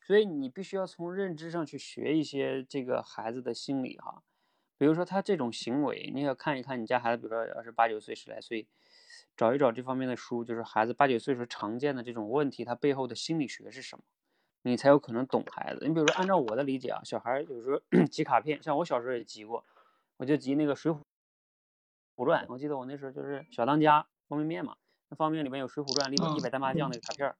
[0.00, 4.22] 所以你必须要从认知上去学一些这个孩子的心理哈。
[4.76, 8.66] 比如说他这种行为，你要看一看你家孩子，比如说要是八九岁、十来岁。
[9.36, 14.04] 找一找这方面的书，就是孩子八九岁时候常见的这种问题，他背后的心理学是什么，
[14.62, 15.86] 你才有可能懂孩子。
[15.86, 17.80] 你比如说，按照我的理解啊，小孩有时候
[18.10, 19.64] 集卡片，像我小时候也集过，
[20.18, 21.00] 我就集那个《水浒
[22.26, 24.76] 传》，我记得我那时候就是小当家方便面嘛，
[25.10, 27.36] 那方便面里面有《水浒传》、一百一百单八将那个卡片儿，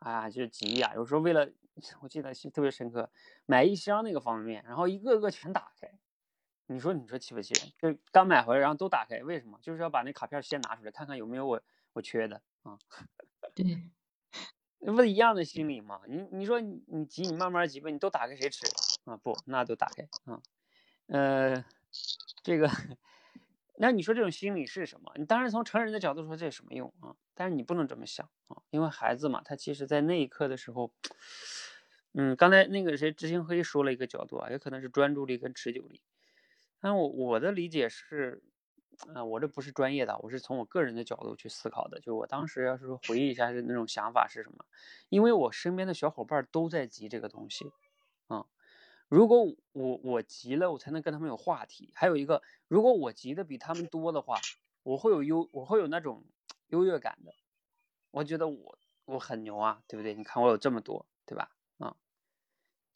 [0.00, 0.92] 啊，就是急呀。
[0.94, 1.48] 有时候为了，
[2.02, 3.10] 我记得特别深刻，
[3.46, 5.90] 买一箱那个方便面，然后一个个全打开，
[6.66, 7.72] 你说你说气不气人？
[7.94, 9.58] 就刚买回来，然后都打开，为什么？
[9.62, 11.62] 就是要把那卡片先拿出来，看看有没有我
[11.92, 12.76] 我缺的啊。
[13.54, 13.64] 对，
[14.80, 16.00] 那不一样的心理吗？
[16.08, 18.66] 你你说你你急，你慢慢急吧，你都打开谁吃
[19.04, 19.16] 啊？
[19.16, 20.42] 不，那都打开啊。
[21.06, 21.64] 呃，
[22.42, 22.68] 这个，
[23.76, 25.12] 那你说这种心理是什么？
[25.16, 27.16] 你当然从成人的角度说这有什么用啊？
[27.34, 30.92] 但是你不能这么想啊，因为孩子嘛，他其实在那一刻的时候，
[32.12, 36.00] 嗯，刚才那个谁知行黑说了一个角度啊，也可能是专注力跟持久力。
[36.80, 38.42] 但我我的理解是，
[39.12, 41.98] 啊，我这不是专业的，我是从我个人的角度去思考的。
[42.00, 44.64] 就我当时要是说回忆一下是那种想法是什么，
[45.08, 47.64] 因为我身边的小伙伴都在急这个东西，
[49.08, 51.92] 如果我我急了，我才能跟他们有话题。
[51.94, 54.40] 还有一个，如果我急的比他们多的话，
[54.82, 56.24] 我会有优，我会有那种
[56.68, 57.34] 优越感的。
[58.10, 60.14] 我觉得我我很牛啊，对不对？
[60.14, 61.50] 你看我有这么多，对吧？
[61.78, 61.96] 啊，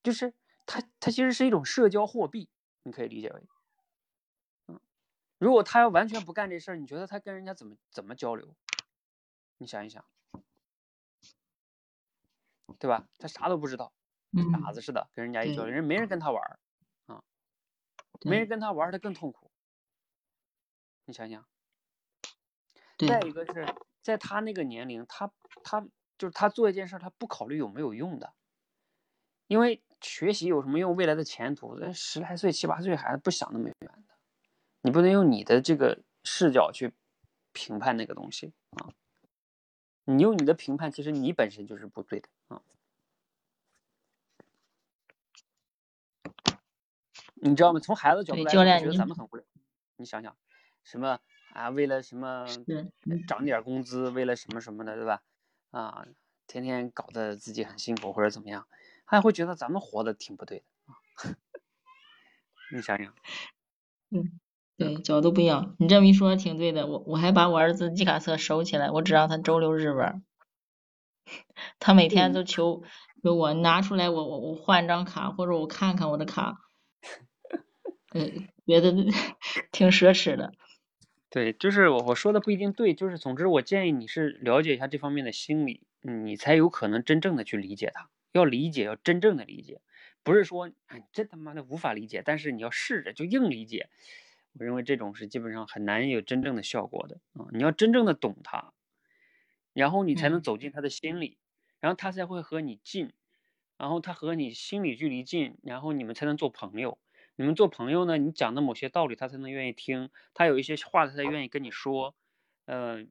[0.03, 0.35] 就是
[0.67, 2.49] 它它其实是一种社交货币，
[2.83, 3.43] 你可以理解为。
[5.39, 8.57] 如果他要完全不干这事儿，你觉得他跟人家怎么怎么交流？
[9.59, 10.05] 你想一想，
[12.81, 13.09] 对吧？
[13.19, 13.93] 他啥都不知道，
[14.63, 16.59] 傻子似的跟人家一交流，人没人跟他玩儿
[17.07, 17.23] 啊，
[18.23, 19.51] 没人跟他玩儿，他更痛苦。
[21.05, 21.47] 你想想，
[22.99, 23.67] 再一个是
[24.03, 25.81] 在他那个年龄，他他
[26.19, 28.35] 就是他做一件事，他不考虑有没有用的，
[29.47, 30.95] 因为学习有什么用？
[30.95, 34.15] 未来的前途，十来岁、七八岁孩子不想那么远的。
[34.83, 36.93] 你不能用你的这个视角去
[37.53, 38.93] 评判那个东西啊！
[40.05, 42.63] 你用你的评判，其实你本身就是不对的啊！
[47.43, 47.81] 你知道吗？
[47.81, 49.45] 从孩子角度来说，觉得咱们很无聊。
[49.97, 50.37] 你想想，
[50.85, 51.19] 什么
[51.55, 51.69] 啊？
[51.71, 52.47] 为了什么
[53.27, 54.11] 涨点工资？
[54.11, 55.23] 为了什么什么的，对吧？
[55.71, 56.07] 啊，
[56.47, 58.67] 天天搞得自己很辛苦或者怎么样，
[59.07, 60.97] 他会觉得咱们活的挺不对的啊！
[62.75, 63.15] 你想想，
[64.11, 64.39] 嗯。
[64.77, 65.75] 对，角度不一样。
[65.81, 70.23] 你这么一说挺对的，我我还把我儿子季卡册收起来，我只让他周六日玩。
[71.81, 72.85] 他每天都求
[73.25, 76.68] 求我拿出来，我我我换张卡，或者我看看我的卡。
[78.13, 78.21] 呃，
[78.67, 78.91] 觉得
[79.71, 80.53] 挺奢侈的。
[81.31, 88.09] 对，就是我我说的不一定对，就是总之我建议你是了解一下这方面的心理，你才有可能真正的去理解他。
[88.33, 89.81] 要理解，要真正的理解，
[90.23, 93.89] 不是说哎真他妈的无法理解，但是你要试着就硬理解。
[94.59, 97.47] 我认为这种是基本上很难有真正的效果的啊！
[97.53, 98.73] 你要真正的懂他，
[99.75, 101.39] 然后你才能走进他的心里，
[101.81, 103.13] 然后他才会和你近，
[103.77, 106.99] 然后他和你心理距离近，然后你们才能做朋友。
[107.39, 112.17] 你们做朋友呢，你讲的某些道理他才能愿意听，他有一些话他才愿意跟你说，
[112.65, 113.11] 嗯，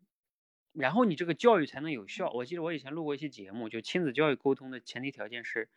[0.74, 2.30] 然后你这个教育才能有效。
[2.32, 5.70] 我记得我以前录过一期节目，就亲子教育沟通的前提条件是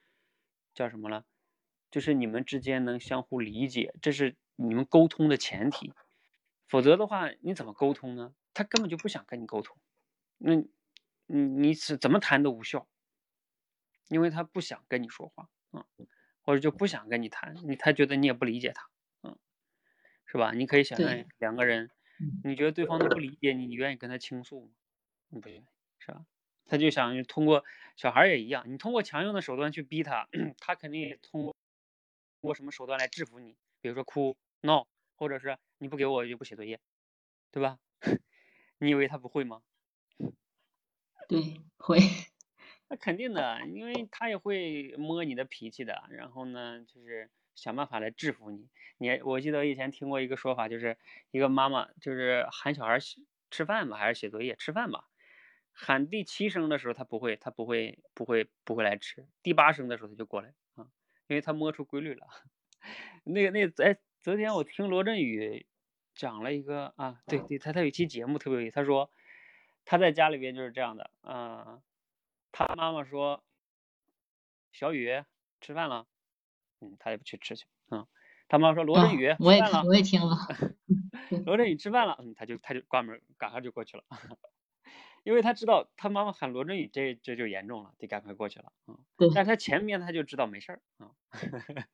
[0.74, 1.24] 叫什么了？
[1.90, 4.36] 就是你们之间能相互理解，这是。
[4.62, 5.94] 你们沟通的前提，
[6.68, 8.34] 否则的话，你怎么沟通呢？
[8.52, 9.74] 他根本就不想跟你沟通，
[10.36, 10.68] 那，你
[11.28, 12.86] 你是怎么谈都无效，
[14.10, 15.86] 因为他不想跟你说话啊，
[16.50, 18.88] 或者就不想跟你谈，你他觉得你也不理解他，
[19.22, 19.38] 嗯，
[20.26, 20.50] 是吧？
[20.52, 21.92] 你可以想象两个人，
[22.42, 24.72] 你觉得对方都不理解你，你愿意跟他倾诉吗？
[25.40, 25.64] 不愿意，
[26.00, 26.26] 是吧？
[26.66, 27.64] 他就想通过
[27.94, 30.28] 小孩也一样，你通过强硬的手段去逼他，
[30.58, 31.52] 他肯定也通过
[32.40, 34.36] 通过什么手段来制服你，比如说哭。
[34.62, 36.80] 闹，或者是你不给我就不写作业，
[37.52, 37.78] 对吧？
[38.78, 39.62] 你以为他不会吗？
[41.28, 42.29] 对，会。
[42.90, 46.02] 那肯定的，因为他也会摸你的脾气的。
[46.10, 48.68] 然后呢，就是想办法来制服你。
[48.98, 50.98] 你，我记得以前听过一个说法，就是
[51.30, 52.98] 一个妈妈就是喊小孩
[53.50, 54.54] 吃饭吧，还是写作业？
[54.56, 55.08] 吃饭吧。
[55.72, 59.26] 喊第七声的时候，他不会，他不会，不会，不会来吃。
[59.42, 60.90] 第八声的时候，他就过来啊，
[61.28, 62.26] 因为他摸出规律了。
[63.24, 63.96] 那个，那哎。
[64.22, 65.64] 昨天我听罗振宇
[66.14, 68.74] 讲了一个啊，对对，他他有一期节目特别有意思。
[68.74, 69.10] 他说
[69.86, 71.80] 他在家里边就是这样的，嗯，
[72.52, 73.42] 他妈妈说
[74.72, 75.24] 小雨
[75.60, 76.06] 吃饭了，
[76.80, 78.06] 嗯，他也不去吃去，嗯，
[78.48, 80.36] 他妈妈说罗振宇吃饭了，我也听了，
[81.46, 84.04] 罗振宇吃饭了，嗯，他就他就关门，赶快就过去了，
[85.24, 88.98] 因为他知道他妈妈喊罗振宇，这这就严重了，得赶快过去了，嗯，
[89.34, 91.12] 但他前面他就知道没事儿啊，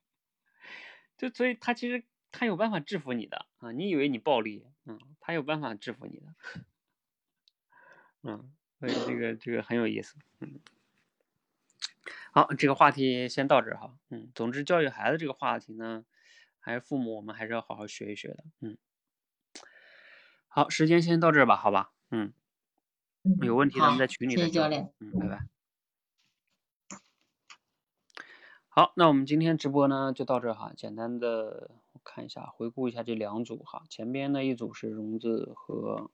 [1.17, 2.05] 就所以他其实。
[2.33, 3.73] 他有办法制服你的啊！
[3.73, 6.35] 你以为你暴力，嗯，他有办法制服你的，
[8.23, 10.61] 嗯，所以这个这个很有意思，嗯。
[12.33, 16.05] 好，这个话题先到这儿哈，嗯，总之教育孩子这个话题呢，
[16.61, 18.77] 还是父母我们还是要好好学一学的，嗯。
[20.49, 22.33] 好，时间先到这儿吧，好吧，嗯，
[23.43, 25.47] 有问题咱们在群里再交流，嗯，拜拜。
[28.69, 32.01] 好，那我们今天直播呢就到这儿哈，简单的我。
[32.09, 36.09] 看一下，回顾一下这两组哈，前边的一组是荣子和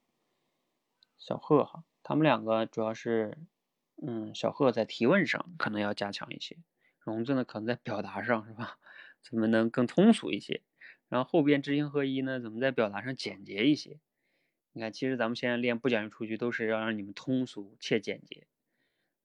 [1.19, 3.37] 小贺哈，他们两个主要是，
[4.05, 6.57] 嗯，小贺在提问上可能要加强一些，
[6.99, 8.77] 荣子呢可能在表达上是吧？
[9.23, 10.61] 怎么能更通俗一些？
[11.07, 13.99] 然后后边知行合一呢，怎么在表达上简洁一些？
[14.73, 18.47] 你看，其实咱们现在练不讲究出去，都是要让你们通俗且简洁，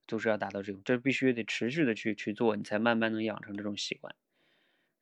[0.07, 4.15] 都是要达到这种，这必须得持续的去去做，你才慢慢能养成这种习惯。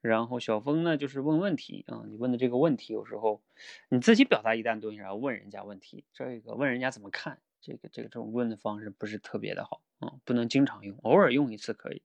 [0.01, 3.43] 然后小峰呢，就是问问题啊，你问的这个问题，有时候
[3.89, 12.03] 你自己表达一段东西，然后问人家问题，这个问人家怎么看，这个这个这种问的方式不是特别的好啊，不能经常用，偶尔用一次可以。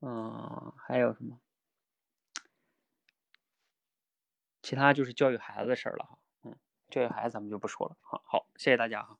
[0.00, 1.40] 嗯，还有什么？
[4.62, 6.56] 其他就是教育孩子的事儿了哈，嗯，
[6.88, 7.96] 教育孩子咱们就不说了。
[8.00, 9.18] 好好，谢谢大家哈。